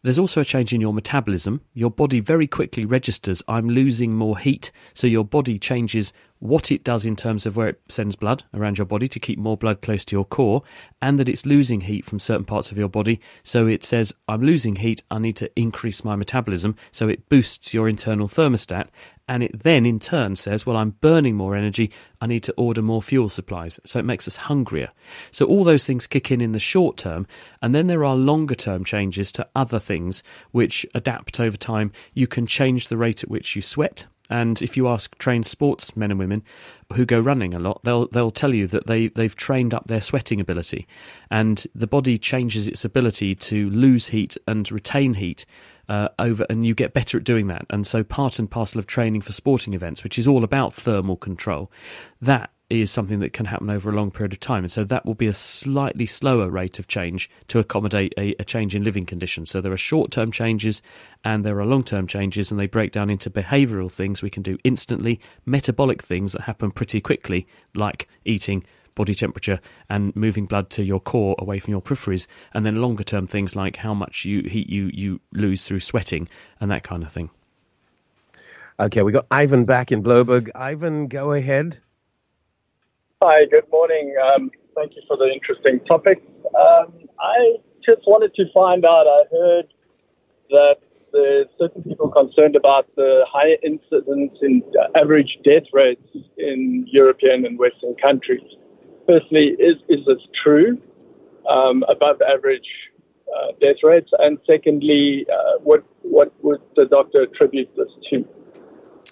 There's 0.03 0.17
also 0.17 0.41
a 0.41 0.46
change 0.46 0.74
in 0.74 0.81
your 0.81 0.93
metabolism. 0.93 1.62
Your 1.74 1.91
body 1.91 2.20
very 2.20 2.48
quickly 2.48 2.86
registers, 2.86 3.43
I'm 3.48 3.70
losing 3.70 4.13
more 4.13 4.38
heat. 4.38 4.72
So 4.96 5.05
your 5.05 5.24
body 5.24 5.60
changes 5.60 6.12
what 6.39 6.72
it 6.72 6.84
does 6.84 7.05
in 7.05 7.15
terms 7.15 7.46
of 7.46 7.55
where 7.55 7.67
it 7.67 7.81
sends 7.88 8.15
blood 8.15 8.43
around 8.51 8.79
your 8.79 8.86
body 8.86 9.08
to 9.08 9.20
keep 9.20 9.38
more 9.38 9.55
blood 9.55 9.84
close 9.84 10.03
to 10.05 10.15
your 10.15 10.25
core, 10.25 10.63
and 11.00 11.20
that 11.20 11.29
it's 11.29 11.46
losing 11.46 11.81
heat 11.81 12.03
from 12.03 12.17
certain 12.17 12.46
parts 12.46 12.72
of 12.72 12.79
your 12.79 12.89
body. 12.89 13.22
So 13.43 13.67
it 13.67 13.84
says, 13.84 14.12
I'm 14.27 14.41
losing 14.41 14.77
heat, 14.77 15.03
I 15.12 15.20
need 15.20 15.36
to 15.36 15.51
increase 15.55 16.03
my 16.03 16.15
metabolism. 16.15 16.75
So 16.91 17.08
it 17.08 17.29
boosts 17.29 17.75
your 17.75 17.88
internal 17.88 18.27
thermostat, 18.27 18.88
and 19.28 19.44
it 19.44 19.63
then 19.63 19.86
in 19.86 20.00
turn 20.00 20.36
says, 20.36 20.66
Well, 20.66 20.78
I'm 20.78 20.92
burning 21.01 21.36
more 21.36 21.56
energy, 21.56 21.92
I 22.20 22.28
need 22.28 22.44
to 22.44 22.54
order 22.54 22.82
more 22.82 23.01
fuel 23.01 23.30
supplies. 23.30 23.80
So 23.86 24.00
it 24.00 24.06
makes 24.06 24.28
us 24.28 24.36
hungrier. 24.36 24.92
So 25.32 25.46
all 25.46 25.63
those 25.63 25.86
things 25.86 26.08
kick 26.08 26.32
in 26.32 26.42
in 26.42 26.51
the 26.51 26.60
short 26.60 26.98
term, 26.98 27.28
and 27.62 27.74
then 27.74 27.88
there 27.88 28.06
are 28.06 28.16
longer 28.16 28.56
term 28.56 28.84
changes 28.84 29.32
to 29.34 29.48
other 29.56 29.80
things 29.80 30.24
which 30.51 30.86
adapt 30.94 31.40
over 31.40 31.58
time. 31.58 31.92
You 32.13 32.28
can 32.28 32.46
change 32.46 32.88
the 32.88 32.98
rate 32.98 33.24
at 33.24 33.30
which 33.30 33.56
you 33.56 33.62
sweat 33.62 34.06
and 34.32 34.62
if 34.62 34.78
you 34.78 34.88
ask 34.88 35.16
trained 35.18 35.46
sportsmen 35.46 36.10
and 36.10 36.18
women 36.18 36.42
who 36.94 37.06
go 37.06 37.20
running 37.20 37.54
a 37.54 37.60
lot, 37.60 37.84
they'll 37.84 38.08
they'll 38.08 38.32
tell 38.32 38.54
you 38.54 38.66
that 38.68 38.88
they 38.88 39.10
they've 39.10 39.36
trained 39.36 39.74
up 39.74 39.88
their 39.88 40.00
sweating 40.00 40.40
ability, 40.40 40.88
and 41.30 41.68
the 41.75 41.86
body 41.86 42.18
changes 42.18 42.68
its 42.68 42.86
ability 42.86 43.36
to 43.36 43.70
lose 43.70 44.08
heat 44.08 44.38
and 44.48 44.72
retain 44.72 45.16
heat 45.16 45.46
uh, 45.90 46.10
over, 46.20 46.46
and 46.50 46.66
you 46.66 46.74
get 46.74 46.94
better 46.94 47.18
at 47.18 47.24
doing 47.24 47.48
that. 47.48 47.66
And 47.70 47.86
so, 47.86 48.04
part 48.04 48.40
and 48.40 48.50
parcel 48.50 48.80
of 48.80 48.88
training 48.88 49.22
for 49.22 49.34
sporting 49.34 49.74
events, 49.74 50.04
which 50.04 50.18
is 50.18 50.28
all 50.28 50.44
about 50.44 50.74
thermal 50.74 51.18
control, 51.18 51.72
that 52.22 52.52
is 52.72 52.90
something 52.90 53.20
that 53.20 53.34
can 53.34 53.46
happen 53.46 53.70
over 53.70 53.90
a 53.90 53.94
long 53.94 54.10
period 54.10 54.32
of 54.32 54.40
time. 54.40 54.64
And 54.64 54.72
so 54.72 54.86
that 54.86 55.06
will 55.06 55.14
be 55.14 55.28
a 55.28 55.34
slightly 55.34 56.06
slower 56.06 56.50
rate 56.50 56.80
of 56.80 56.88
change 56.88 57.30
to 57.48 57.60
accommodate 57.60 58.14
a, 58.18 58.34
a 58.40 58.46
change 58.46 58.76
in 58.76 58.84
living 58.84 59.06
conditions. 59.06 59.52
So 59.52 59.60
there 59.60 59.74
are 59.74 59.78
short 59.78 60.10
term 60.10 60.32
changes 60.32 60.82
and 61.26 61.46
there 61.46 61.60
are 61.60 61.66
long 61.66 61.84
term 61.84 62.08
changes, 62.08 62.50
and 62.50 62.60
they 62.60 62.68
break 62.68 62.92
down 62.92 63.10
into 63.10 63.30
behavioral 63.30 63.92
things 63.92 64.24
we 64.24 64.30
can 64.30 64.42
do 64.42 64.58
instantly, 64.64 65.20
metabolic 65.46 66.02
things 66.02 66.32
that 66.32 66.42
happen 66.44 66.72
pretty 66.72 67.02
quickly, 67.02 67.46
like 67.76 68.08
eating. 68.26 68.64
Body 68.96 69.16
temperature 69.16 69.60
and 69.90 70.16
moving 70.16 70.46
blood 70.46 70.70
to 70.72 70.84
your 70.84 71.00
core 71.00 71.36
away 71.40 71.60
from 71.60 71.72
your 71.72 71.82
peripheries, 71.82 72.28
and 72.54 72.66
then 72.66 72.82
longer 72.82 73.04
term 73.04 73.28
things 73.28 73.56
like 73.56 73.78
how 73.78 73.94
much 73.94 74.26
you 74.26 74.44
heat 74.44 74.70
you 74.70 74.90
you 74.94 75.20
lose 75.32 75.66
through 75.66 75.80
sweating 75.80 76.28
and 76.60 76.70
that 76.72 76.84
kind 76.84 77.04
of 77.04 77.12
thing. 77.12 77.30
Okay, 78.80 79.04
we 79.04 79.12
got 79.12 79.28
Ivan 79.30 79.66
back 79.66 79.92
in 79.92 80.02
Blouberg. 80.02 80.50
Ivan, 80.56 81.08
go 81.08 81.34
ahead. 81.34 81.80
Hi, 83.22 83.46
good 83.46 83.70
morning. 83.72 84.16
Um, 84.34 84.50
thank 84.76 84.96
you 84.96 85.04
for 85.08 85.18
the 85.18 85.32
interesting 85.32 85.80
topic. 85.86 86.24
Um, 86.46 86.94
I 87.20 87.58
just 87.86 88.02
wanted 88.08 88.34
to 88.36 88.46
find 88.54 88.84
out. 88.84 89.06
I 89.06 89.24
heard 89.32 89.66
that 90.50 90.76
there's 91.14 91.48
certain 91.60 91.84
people 91.84 92.10
concerned 92.10 92.56
about 92.56 92.88
the 92.96 93.24
higher 93.28 93.58
incidence 93.64 94.38
in 94.42 94.64
average 94.96 95.38
death 95.44 95.70
rates 95.74 96.02
in 96.38 96.86
European 96.88 97.46
and 97.46 97.60
Western 97.60 97.96
countries. 98.02 98.42
Firstly, 99.12 99.58
is 99.60 99.75
is 99.89 100.06
this 100.06 100.25
true? 100.41 100.82
Um, 101.50 101.84
above 101.89 102.22
average 102.22 102.68
uh, 103.27 103.51
death 103.60 103.77
rates, 103.84 104.10
and 104.20 104.38
secondly, 104.48 105.25
uh, 105.30 105.60
what 105.62 105.84
what 106.03 106.32
would 106.41 106.62
the 106.77 106.86
doctor 106.86 107.24
attribute 107.24 107.70
this 107.75 107.89
to? 108.10 108.25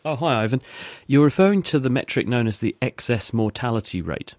Oh, 0.05 0.15
hi, 0.15 0.43
Ivan. 0.43 0.61
You're 1.05 1.25
referring 1.25 1.63
to 1.63 1.79
the 1.79 1.89
metric 1.89 2.29
known 2.29 2.47
as 2.47 2.59
the 2.59 2.77
excess 2.81 3.33
mortality 3.33 4.01
rate. 4.01 4.35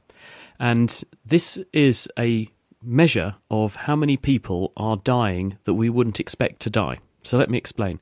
And 0.59 1.02
this 1.26 1.59
is 1.75 2.09
a 2.19 2.49
measure 2.83 3.35
of 3.50 3.75
how 3.75 3.97
many 3.97 4.17
people 4.17 4.73
are 4.79 4.97
dying 4.97 5.59
that 5.64 5.75
we 5.75 5.90
wouldn't 5.90 6.21
expect 6.21 6.61
to 6.61 6.71
die. 6.71 7.00
So 7.23 7.37
let 7.37 7.50
me 7.50 7.59
explain. 7.59 8.00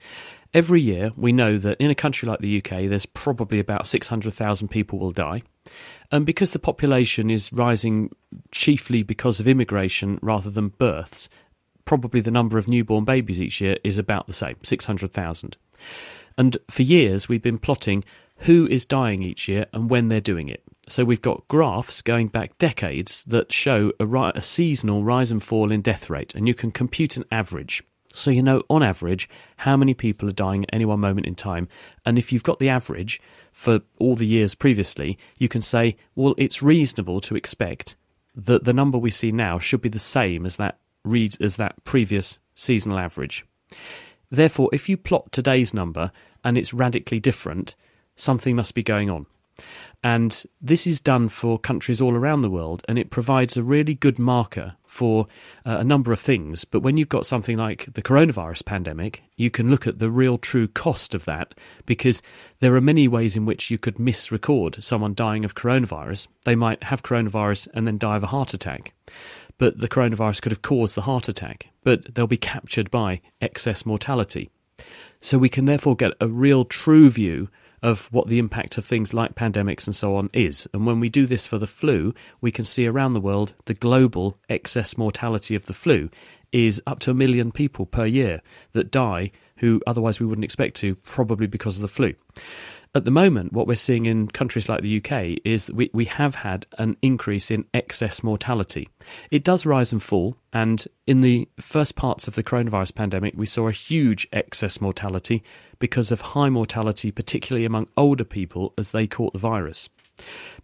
Every 0.55 0.81
year, 0.81 1.13
we 1.17 1.33
know 1.33 1.59
that 1.59 1.79
in 1.79 1.91
a 1.91 1.95
country 1.95 2.29
like 2.29 2.41
the 2.41 2.59
UK, 2.59 2.89
there's 2.89 3.07
probably 3.07 3.61
about 3.61 3.87
600,000 3.87 4.69
people 4.69 4.99
will 4.99 5.13
die. 5.13 5.43
And 6.11 6.25
because 6.25 6.53
the 6.53 6.59
population 6.59 7.31
is 7.31 7.53
rising 7.53 8.11
chiefly 8.51 9.03
because 9.03 9.41
of 9.41 9.49
immigration 9.49 10.19
rather 10.23 10.49
than 10.49 10.69
births, 10.69 11.29
probably 11.85 12.21
the 12.21 12.31
number 12.31 12.57
of 12.57 12.67
newborn 12.67 13.05
babies 13.05 13.41
each 13.41 13.61
year 13.61 13.77
is 13.85 13.99
about 13.99 14.27
the 14.27 14.33
same 14.33 14.57
600,000. 14.63 15.57
And 16.39 16.57
for 16.71 16.83
years, 16.83 17.29
we've 17.29 17.43
been 17.43 17.59
plotting 17.59 18.05
who 18.43 18.67
is 18.69 18.85
dying 18.85 19.23
each 19.23 19.49
year 19.49 19.67
and 19.73 19.91
when 19.91 20.09
they're 20.09 20.21
doing 20.21 20.49
it. 20.49 20.63
So 20.89 21.05
we've 21.05 21.21
got 21.21 21.47
graphs 21.49 22.01
going 22.03 22.29
back 22.29 22.57
decades 22.59 23.25
that 23.25 23.53
show 23.53 23.93
a, 24.01 24.07
ri- 24.07 24.33
a, 24.35 24.41
seasonal 24.41 25.05
rise 25.05 25.31
and 25.31 25.43
fall 25.43 25.71
in 25.71 25.83
death 25.83 26.09
rate, 26.09 26.35
and 26.35 26.49
you 26.49 26.55
can 26.55 26.71
compute 26.71 27.17
an 27.17 27.25
average. 27.31 27.83
So 28.19 28.31
you 28.31 28.43
know, 28.43 28.63
on 28.69 28.83
average, 28.83 29.29
how 29.59 29.77
many 29.77 29.95
people 29.95 30.29
are 30.29 30.33
dying 30.33 30.65
at 30.65 30.75
any 30.75 30.85
one 30.85 31.01
moment 31.01 31.27
in 31.27 31.35
time. 31.35 31.69
And 32.05 32.19
if 32.19 32.33
you've 32.33 32.43
got 32.43 32.59
the 32.59 32.69
average 32.69 33.21
for 33.53 33.81
all 33.99 34.17
the 34.17 34.27
years 34.27 34.55
previously, 34.55 35.19
you 35.37 35.49
can 35.49 35.63
say, 35.63 35.97
well, 36.15 36.35
it's 36.37 36.63
reasonable 36.63 37.21
to 37.23 37.37
expect 37.37 37.97
that 38.35 38.65
the 38.65 38.73
number 38.73 38.99
we 38.99 39.11
see 39.11 39.33
now 39.33 39.59
should 39.59 39.81
be 39.81 39.89
the 39.89 39.99
same 39.99 40.47
as 40.47 40.57
that 40.57 40.79
read 41.05 41.41
as 41.41 41.57
that 41.57 41.83
previous 41.85 42.39
seasonal 42.55 42.99
average. 42.99 43.47
Therefore, 44.31 44.69
if 44.73 44.89
you 44.89 44.97
plot 44.97 45.33
today's 45.33 45.73
number 45.73 46.11
and 46.45 46.59
it's 46.59 46.75
radically 46.75 47.21
different, 47.21 47.75
something 48.17 48.57
must 48.57 48.75
be 48.75 48.83
going 48.83 49.11
on. 49.11 49.27
And 50.03 50.45
this 50.61 50.87
is 50.87 51.01
done 51.01 51.29
for 51.29 51.59
countries 51.59 52.01
all 52.01 52.15
around 52.15 52.43
the 52.43 52.51
world, 52.51 52.85
and 52.89 52.99
it 52.99 53.11
provides 53.11 53.57
a 53.57 53.65
really 53.65 53.95
good 53.95 54.19
marker 54.19 54.77
for 54.87 55.27
uh, 55.67 55.79
a 55.79 55.85
number 55.85 56.13
of 56.13 56.21
things. 56.21 56.65
But 56.65 56.81
when 56.81 56.97
you've 56.97 57.09
got 57.09 57.27
something 57.27 57.57
like 57.57 57.93
the 57.95 58.03
coronavirus 58.03 58.65
pandemic, 58.65 59.23
you 59.37 59.51
can 59.51 59.71
look 59.71 59.89
at 59.89 59.99
the 59.99 60.11
real 60.11 60.39
true 60.39 60.69
cost 60.69 61.15
of 61.15 61.25
that 61.25 61.55
because 61.85 62.23
there 62.61 62.77
are 62.77 62.81
many 62.81 63.09
ways 63.09 63.37
in 63.37 63.45
which 63.45 63.71
you 63.71 63.79
could 63.79 63.97
misrecord 63.97 64.83
someone 64.83 65.15
dying 65.15 65.45
of 65.45 65.57
coronavirus. 65.57 66.29
They 66.45 66.55
might 66.55 66.85
have 66.85 67.03
coronavirus 67.03 67.69
and 67.75 67.87
then 67.87 67.99
die 67.99 68.17
of 68.17 68.23
a 68.23 68.29
heart 68.29 68.55
attack 68.55 68.95
but 69.59 69.81
the 69.81 69.89
coronavirus 69.89 70.41
could 70.41 70.53
have 70.53 70.63
caused 70.63 70.95
the 70.95 71.03
heart 71.03 71.29
attack, 71.29 71.67
but 71.83 72.15
they'll 72.15 72.27
be 72.27 72.37
captured 72.37 72.91
by 72.91 73.21
excess 73.41 73.85
mortality. 73.85 74.51
So 75.21 75.37
we 75.37 75.49
can 75.49 75.65
therefore 75.65 75.97
get 75.97 76.13
a 76.21 76.29
real 76.29 76.65
true 76.65 77.11
view 77.11 77.49
of 77.83 78.09
what 78.13 78.29
the 78.29 78.39
impact 78.39 78.79
of 78.79 78.85
things 78.85 79.15
like 79.15 79.35
pandemics 79.35 79.87
and 79.87 79.95
so 79.95 80.17
on 80.17 80.31
is. 80.33 80.67
And 80.73 80.87
when 80.87 81.01
we 81.01 81.09
do 81.09 81.27
this 81.27 81.47
for 81.47 81.59
the 81.59 81.67
flu, 81.67 82.15
we 82.41 82.51
can 82.51 82.65
see 82.65 82.87
around 82.87 83.15
the 83.15 83.21
world 83.21 83.55
the 83.67 83.75
global 83.75 84.39
excess 84.49 84.97
mortality 84.97 85.55
of 85.55 85.67
the 85.67 85.75
flu 85.75 86.11
is 86.53 86.83
up 86.87 86.99
to 87.01 87.11
a 87.11 87.15
million 87.15 87.53
people 87.53 87.87
per 87.87 88.07
year 88.07 88.41
that 88.73 88.91
die 88.91 89.31
who 89.59 89.83
otherwise 89.87 90.21
we 90.21 90.27
wouldn't 90.27 90.45
expect 90.45 90.77
to, 90.77 90.95
probably 90.97 91.47
because 91.47 91.77
of 91.77 91.83
the 91.83 91.89
flu. 91.89 92.15
At 92.95 93.05
the 93.05 93.11
moment, 93.11 93.53
what 93.53 93.67
we're 93.67 93.75
seeing 93.75 94.07
in 94.07 94.29
countries 94.29 94.69
like 94.69 94.81
the 94.81 94.97
UK 94.97 95.41
is 95.45 95.67
that 95.67 95.77
we, 95.77 95.91
we 95.93 96.07
have 96.07 96.37
had 96.37 96.67
an 96.79 96.97
increase 97.03 97.51
in 97.51 97.67
excess 97.75 98.23
mortality. 98.23 98.89
It 99.31 99.45
does 99.45 99.67
rise 99.67 99.93
and 99.93 100.03
fall, 100.03 100.37
and 100.55 100.87
in 101.07 101.21
the 101.21 101.49
first 101.61 101.97
parts 101.97 102.27
of 102.27 102.35
the 102.35 102.43
coronavirus 102.43 102.95
pandemic, 102.95 103.35
we 103.37 103.47
saw 103.47 103.69
a 103.69 103.73
huge 103.73 104.27
excess 104.33 104.81
mortality 104.81 105.43
because 105.79 106.11
of 106.11 106.21
high 106.21 106.49
mortality, 106.49 107.11
particularly 107.11 107.67
among 107.67 107.89
older 107.97 108.25
people 108.25 108.73
as 108.79 108.91
they 108.93 109.07
caught 109.07 109.35
the 109.35 109.39
virus. 109.39 109.91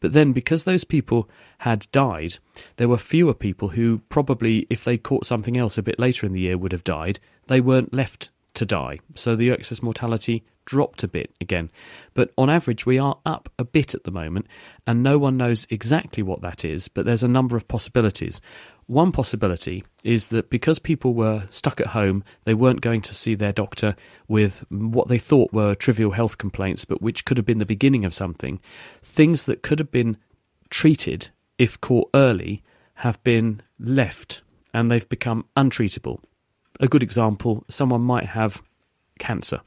But 0.01 0.15
then, 0.15 0.33
because 0.33 0.65
those 0.65 0.85
people 0.85 1.29
had 1.59 1.87
died, 1.93 2.39
there 2.77 2.89
were 2.89 2.99
fewer 2.99 3.35
people 3.35 3.69
who 3.69 3.99
probably, 4.09 4.67
if 4.71 4.83
they 4.83 4.97
caught 4.97 5.27
something 5.27 5.57
else 5.57 5.77
a 5.77 5.83
bit 5.83 5.99
later 5.99 6.27
in 6.27 6.33
the 6.33 6.41
year, 6.41 6.59
would 6.59 6.73
have 6.73 6.85
died. 6.85 7.21
They 7.47 7.61
weren't 7.61 7.93
left 7.93 8.31
to 8.55 8.65
die. 8.65 8.99
So 9.15 9.37
the 9.37 9.51
excess 9.51 9.83
mortality 9.83 10.45
dropped 10.65 11.03
a 11.03 11.09
bit 11.09 11.35
again. 11.41 11.71
But 12.15 12.33
on 12.37 12.51
average, 12.51 12.87
we 12.87 12.99
are 12.99 13.19
up 13.25 13.51
a 13.59 13.65
bit 13.65 13.95
at 13.95 14.05
the 14.05 14.11
moment, 14.11 14.47
and 14.87 15.03
no 15.03 15.19
one 15.19 15.37
knows 15.37 15.67
exactly 15.71 16.23
what 16.23 16.43
that 16.43 16.65
is, 16.65 16.89
but 16.89 17.05
there's 17.05 17.23
a 17.23 17.29
number 17.29 17.57
of 17.57 17.69
possibilities. 17.69 18.41
One 18.87 19.13
possibility 19.13 19.85
is 20.03 20.29
that 20.29 20.51
because 20.51 20.79
people 20.79 21.15
were 21.15 21.47
stuck 21.51 21.81
at 21.81 21.89
home, 21.89 22.23
they 22.45 22.53
weren't 22.53 22.83
going 22.83 23.01
to 23.03 23.15
see 23.15 23.35
their 23.35 23.53
doctor 23.53 23.97
with 24.29 24.65
what 24.69 25.09
they 25.09 25.19
thought 25.19 25.53
were 25.53 25.75
trivial 25.75 26.11
health 26.11 26.37
complaints, 26.37 26.85
but 26.85 27.01
which 27.01 27.25
could 27.25 27.39
have 27.39 27.47
been 27.47 27.59
the 27.59 27.67
beginning 27.67 28.05
of 28.05 28.13
something. 28.13 28.61
Things 29.03 29.45
that 29.45 29.63
could 29.63 29.79
have 29.79 29.91
been 29.91 30.19
treated 30.69 31.31
if 31.57 31.81
caught 31.81 32.11
early 32.15 32.63
have 32.97 33.23
been 33.25 33.63
left 33.79 34.43
and 34.75 34.91
they've 34.91 35.09
become 35.09 35.47
untreatable. 35.57 36.19
A 36.81 36.89
good 36.89 37.03
example 37.03 37.65
someone 37.69 38.03
might 38.03 38.27
have 38.27 38.63
cancer 39.19 39.61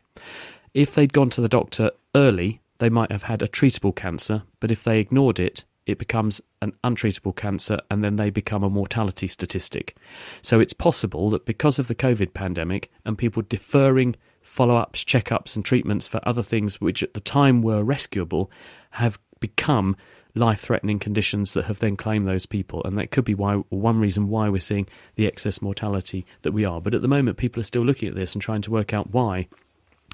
if 0.78 0.94
they'd 0.94 1.12
gone 1.12 1.32
to 1.32 1.42
the 1.42 1.50
doctor 1.50 1.90
early, 2.14 2.62
they 2.78 2.88
might 2.88 3.12
have 3.12 3.24
had 3.24 3.42
a 3.42 3.48
treatable 3.48 3.96
cancer, 3.96 4.44
but 4.60 4.70
if 4.70 4.84
they 4.84 5.00
ignored 5.00 5.40
it, 5.40 5.66
it 5.88 5.98
becomes 5.98 6.40
an 6.62 6.72
untreatable 6.84 7.36
cancer 7.36 7.80
and 7.90 8.04
then 8.04 8.16
they 8.16 8.30
become 8.30 8.64
a 8.64 8.70
mortality 8.70 9.28
statistic. 9.28 9.98
So 10.44 10.60
it's 10.60 10.74
possible 10.74 11.32
that 11.32 11.48
because 11.48 11.80
of 11.80 11.88
the 11.88 11.96
COVID 11.96 12.36
pandemic 12.36 12.92
and 13.06 13.18
people 13.18 13.42
deferring 13.50 14.18
follow 14.44 14.76
ups, 14.76 15.04
checkups, 15.04 15.56
and 15.56 15.66
treatments 15.66 16.08
for 16.08 16.22
other 16.28 16.44
things 16.44 16.80
which 16.80 17.02
at 17.02 17.16
the 17.16 17.22
time 17.22 17.64
were 17.64 17.84
rescuable 17.84 18.52
have 18.92 19.18
become 19.40 19.98
life 20.36 20.62
threatening 20.62 21.00
conditions 21.00 21.54
that 21.54 21.66
have 21.66 21.80
then 21.80 21.98
claimed 21.98 22.28
those 22.28 22.46
people. 22.46 22.84
And 22.84 23.00
that 23.00 23.10
could 23.10 23.26
be 23.26 23.34
why 23.34 23.56
one 23.70 24.00
reason 24.00 24.30
why 24.30 24.48
we're 24.50 24.60
seeing 24.60 24.88
the 25.16 25.26
excess 25.26 25.60
mortality 25.60 26.24
that 26.44 26.52
we 26.52 26.66
are. 26.66 26.80
But 26.80 26.94
at 26.94 27.02
the 27.02 27.08
moment, 27.08 27.38
people 27.38 27.62
are 27.62 27.64
still 27.64 27.84
looking 27.84 28.10
at 28.10 28.14
this 28.14 28.36
and 28.36 28.42
trying 28.44 28.62
to 28.62 28.72
work 28.72 28.94
out 28.94 29.10
why 29.10 29.48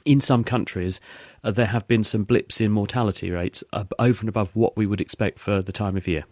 in 0.05 0.21
some 0.21 0.43
countries, 0.43 0.99
uh, 1.43 1.51
there 1.51 1.67
have 1.67 1.87
been 1.87 2.03
some 2.03 2.23
blips 2.23 2.61
in 2.61 2.71
mortality 2.71 3.31
rates 3.31 3.63
uh, 3.73 3.83
over 3.99 4.21
and 4.21 4.29
above 4.29 4.55
what 4.55 4.75
we 4.77 4.85
would 4.85 5.01
expect 5.01 5.39
for 5.39 5.61
the 5.61 5.71
time 5.71 5.97
of 5.97 6.07
year. 6.07 6.25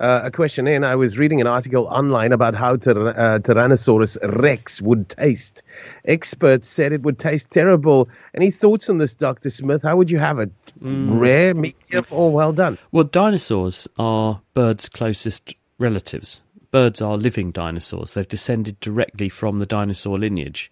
Uh, 0.00 0.22
a 0.24 0.30
question 0.30 0.66
in. 0.66 0.82
I 0.82 0.96
was 0.96 1.18
reading 1.18 1.42
an 1.42 1.46
article 1.46 1.86
online 1.88 2.32
about 2.32 2.54
how 2.54 2.72
uh, 2.72 2.78
Tyrannosaurus 2.78 4.16
rex 4.40 4.80
would 4.80 5.10
taste. 5.10 5.62
Experts 6.06 6.70
said 6.70 6.94
it 6.94 7.02
would 7.02 7.18
taste 7.18 7.50
terrible. 7.50 8.08
Any 8.34 8.50
thoughts 8.50 8.88
on 8.88 8.96
this, 8.96 9.14
Dr. 9.14 9.50
Smith? 9.50 9.82
How 9.82 9.96
would 9.98 10.10
you 10.10 10.18
have 10.18 10.38
it? 10.38 10.50
Mm. 10.82 11.20
Rare, 11.20 11.52
medium, 11.52 12.06
or 12.08 12.32
well 12.32 12.54
done? 12.54 12.78
Well, 12.92 13.04
dinosaurs 13.04 13.86
are 13.98 14.40
birds' 14.54 14.88
closest 14.88 15.54
relatives 15.78 16.40
birds 16.70 17.02
are 17.02 17.16
living 17.16 17.50
dinosaurs. 17.50 18.14
They've 18.14 18.26
descended 18.26 18.78
directly 18.80 19.28
from 19.28 19.58
the 19.58 19.66
dinosaur 19.66 20.18
lineage. 20.18 20.70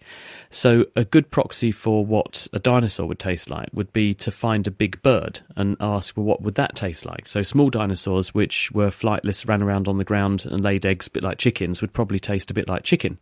So, 0.49 0.85
a 0.95 1.03
good 1.03 1.31
proxy 1.31 1.71
for 1.71 2.05
what 2.05 2.47
a 2.53 2.59
dinosaur 2.59 3.07
would 3.07 3.19
taste 3.19 3.49
like 3.49 3.69
would 3.73 3.93
be 3.93 4.13
to 4.15 4.31
find 4.31 4.65
a 4.67 4.71
big 4.71 5.01
bird 5.01 5.41
and 5.55 5.77
ask, 5.79 6.15
well, 6.15 6.25
what 6.25 6.41
would 6.41 6.55
that 6.55 6.75
taste 6.75 7.05
like? 7.05 7.27
So, 7.27 7.41
small 7.41 7.69
dinosaurs, 7.69 8.33
which 8.33 8.71
were 8.71 8.89
flightless, 8.89 9.47
ran 9.47 9.61
around 9.61 9.87
on 9.87 9.97
the 9.97 10.03
ground 10.03 10.45
and 10.45 10.61
laid 10.61 10.85
eggs 10.85 11.07
a 11.07 11.11
bit 11.11 11.23
like 11.23 11.37
chickens, 11.37 11.81
would 11.81 11.93
probably 11.93 12.19
taste 12.19 12.49
a 12.49 12.53
bit 12.53 12.67
like 12.67 12.83
chicken. 12.83 13.17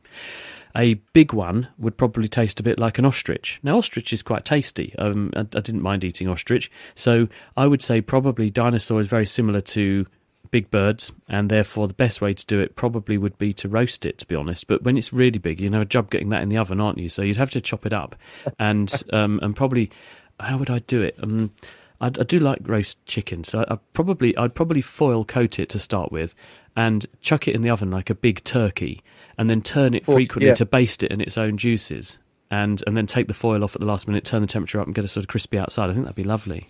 A 0.76 0.96
big 1.14 1.34
one 1.34 1.70
would 1.80 1.98
probably 1.98 2.28
taste 2.28 2.60
a 2.60 2.64
bit 2.64 2.78
like 2.78 3.00
an 3.00 3.06
ostrich. 3.06 3.60
Now, 3.64 3.78
ostrich 3.78 4.14
is 4.14 4.22
quite 4.22 4.46
tasty. 4.46 4.94
Um, 5.00 5.32
I, 5.36 5.40
I 5.40 5.62
didn't 5.62 5.82
mind 5.82 6.04
eating 6.04 6.28
ostrich. 6.28 6.70
So, 6.94 7.28
I 7.56 7.68
would 7.68 7.82
say 7.82 8.02
probably 8.02 8.50
dinosaur 8.50 9.02
is 9.02 9.08
very 9.08 9.26
similar 9.26 9.62
to 9.62 10.06
big 10.52 10.72
birds, 10.72 11.12
and 11.28 11.50
therefore 11.50 11.88
the 11.88 11.94
best 11.94 12.22
way 12.22 12.34
to 12.34 12.46
do 12.46 12.60
it 12.60 12.76
probably 12.76 13.18
would 13.18 13.38
be 13.38 13.54
to 13.54 13.70
roast 13.70 14.06
it. 14.06 14.18
To 14.20 14.26
be 14.26 14.36
honest, 14.36 14.68
but 14.68 14.84
when 14.84 14.98
it's 14.98 15.14
really 15.14 15.40
big, 15.40 15.62
you 15.62 15.70
know 15.70 15.82
a 15.82 15.86
job 15.86 16.10
getting 16.10 16.30
that 16.30 16.42
in 16.42 16.50
the 16.50 16.58
oven, 16.58 16.80
aren't 16.80 16.98
you? 16.98 17.10
So 17.10 17.22
you'd 17.22 17.38
have 17.38 17.52
to 17.52 17.62
chop 17.62 17.86
it 17.86 17.94
up, 17.94 18.16
and 18.60 18.92
um, 19.14 19.40
and 19.42 19.56
probably 19.56 19.92
how 20.40 20.58
would 20.58 20.70
I 20.70 20.80
do 20.80 21.02
it? 21.02 21.16
Um, 21.22 21.52
I, 22.00 22.08
I 22.08 22.10
do 22.10 22.40
like 22.40 22.60
roast 22.64 23.04
chicken, 23.06 23.44
so 23.44 23.60
I, 23.68 23.74
I 23.74 23.78
probably 23.94 24.36
I'd 24.38 24.56
probably 24.56 24.82
foil 24.82 25.26
coat 25.26 25.60
it 25.60 25.70
to 25.70 25.80
start 25.80 26.12
with, 26.12 26.36
and 26.76 27.06
chuck 27.22 27.48
it 27.48 27.56
in 27.56 27.62
the 27.62 27.70
oven 27.70 27.92
like 27.92 28.10
a 28.10 28.16
big 28.16 28.44
turkey, 28.44 29.04
and 29.38 29.50
then 29.50 29.62
turn 29.62 29.94
it 29.94 30.06
frequently 30.06 30.48
yeah. 30.48 30.56
to 30.56 30.66
baste 30.66 31.04
it 31.04 31.12
in 31.12 31.22
its 31.22 31.38
own 31.38 31.58
juices, 31.58 32.18
and 32.52 32.84
and 32.88 32.96
then 32.96 33.08
take 33.08 33.28
the 33.28 33.34
foil 33.34 33.64
off 33.64 33.76
at 33.76 33.82
the 33.82 33.88
last 33.88 34.08
minute, 34.08 34.24
turn 34.24 34.42
the 34.42 34.48
temperature 34.48 34.80
up, 34.80 34.86
and 34.86 34.96
get 34.96 35.06
a 35.06 35.08
sort 35.08 35.24
of 35.24 35.28
crispy 35.28 35.58
outside. 35.58 35.90
I 35.90 35.94
think 35.94 36.06
that'd 36.06 36.16
be 36.16 36.24
lovely. 36.24 36.70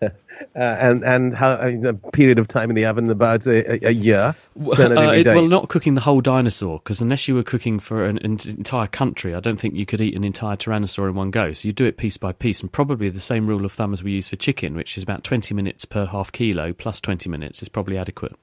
Uh, 0.54 0.60
and 0.60 1.02
and 1.02 1.34
how 1.34 1.54
a 1.54 1.92
period 2.12 2.38
of 2.38 2.46
time 2.46 2.70
in 2.70 2.76
the 2.76 2.84
oven 2.84 3.10
about 3.10 3.44
a, 3.46 3.88
a 3.88 3.90
year. 3.90 4.36
Uh, 4.56 4.82
it, 5.12 5.26
well, 5.26 5.48
not 5.48 5.68
cooking 5.68 5.94
the 5.94 6.00
whole 6.00 6.20
dinosaur 6.20 6.78
because 6.78 7.00
unless 7.00 7.26
you 7.26 7.34
were 7.34 7.42
cooking 7.42 7.80
for 7.80 8.04
an, 8.04 8.18
an, 8.18 8.38
entire 8.46 8.86
country, 8.86 9.34
I 9.34 9.40
don't 9.40 9.58
think 9.58 9.74
you 9.74 9.84
could 9.84 10.00
eat 10.00 10.14
an 10.14 10.22
entire 10.22 10.56
tyrannosaur 10.56 11.08
in 11.08 11.16
one 11.16 11.32
go. 11.32 11.52
So 11.52 11.66
you 11.66 11.72
do 11.72 11.84
it 11.86 11.96
piece 11.96 12.18
by 12.18 12.32
piece, 12.32 12.60
and 12.60 12.72
probably 12.72 13.08
the 13.08 13.20
same 13.20 13.48
rule 13.48 13.64
of 13.64 13.72
thumb 13.72 13.92
as 13.92 14.02
we 14.02 14.12
use 14.12 14.28
for 14.28 14.36
chicken, 14.36 14.76
which 14.76 14.96
is 14.96 15.02
about 15.02 15.24
twenty 15.24 15.54
minutes 15.54 15.84
per 15.84 16.06
half 16.06 16.30
kilo 16.30 16.72
plus 16.72 17.00
twenty 17.00 17.28
minutes 17.28 17.60
is 17.62 17.68
probably 17.68 17.98
adequate. 17.98 18.36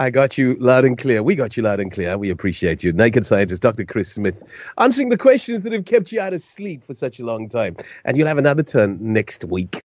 I 0.00 0.10
got 0.10 0.36
you 0.36 0.56
loud 0.58 0.84
and 0.84 0.98
clear. 0.98 1.22
We 1.22 1.34
got 1.34 1.56
you 1.56 1.62
loud 1.62 1.80
and 1.80 1.90
clear. 1.90 2.18
We 2.18 2.28
appreciate 2.30 2.82
you. 2.82 2.92
Naked 2.92 3.24
Scientist, 3.24 3.62
Dr. 3.62 3.84
Chris 3.84 4.12
Smith, 4.12 4.42
answering 4.76 5.08
the 5.08 5.16
questions 5.16 5.62
that 5.62 5.72
have 5.72 5.84
kept 5.84 6.10
you 6.10 6.20
out 6.20 6.34
of 6.34 6.42
sleep 6.42 6.84
for 6.84 6.94
such 6.94 7.20
a 7.20 7.24
long 7.24 7.48
time. 7.48 7.76
And 8.04 8.16
you'll 8.16 8.26
have 8.26 8.38
another 8.38 8.64
turn 8.64 8.98
next 9.00 9.44
week. 9.44 9.80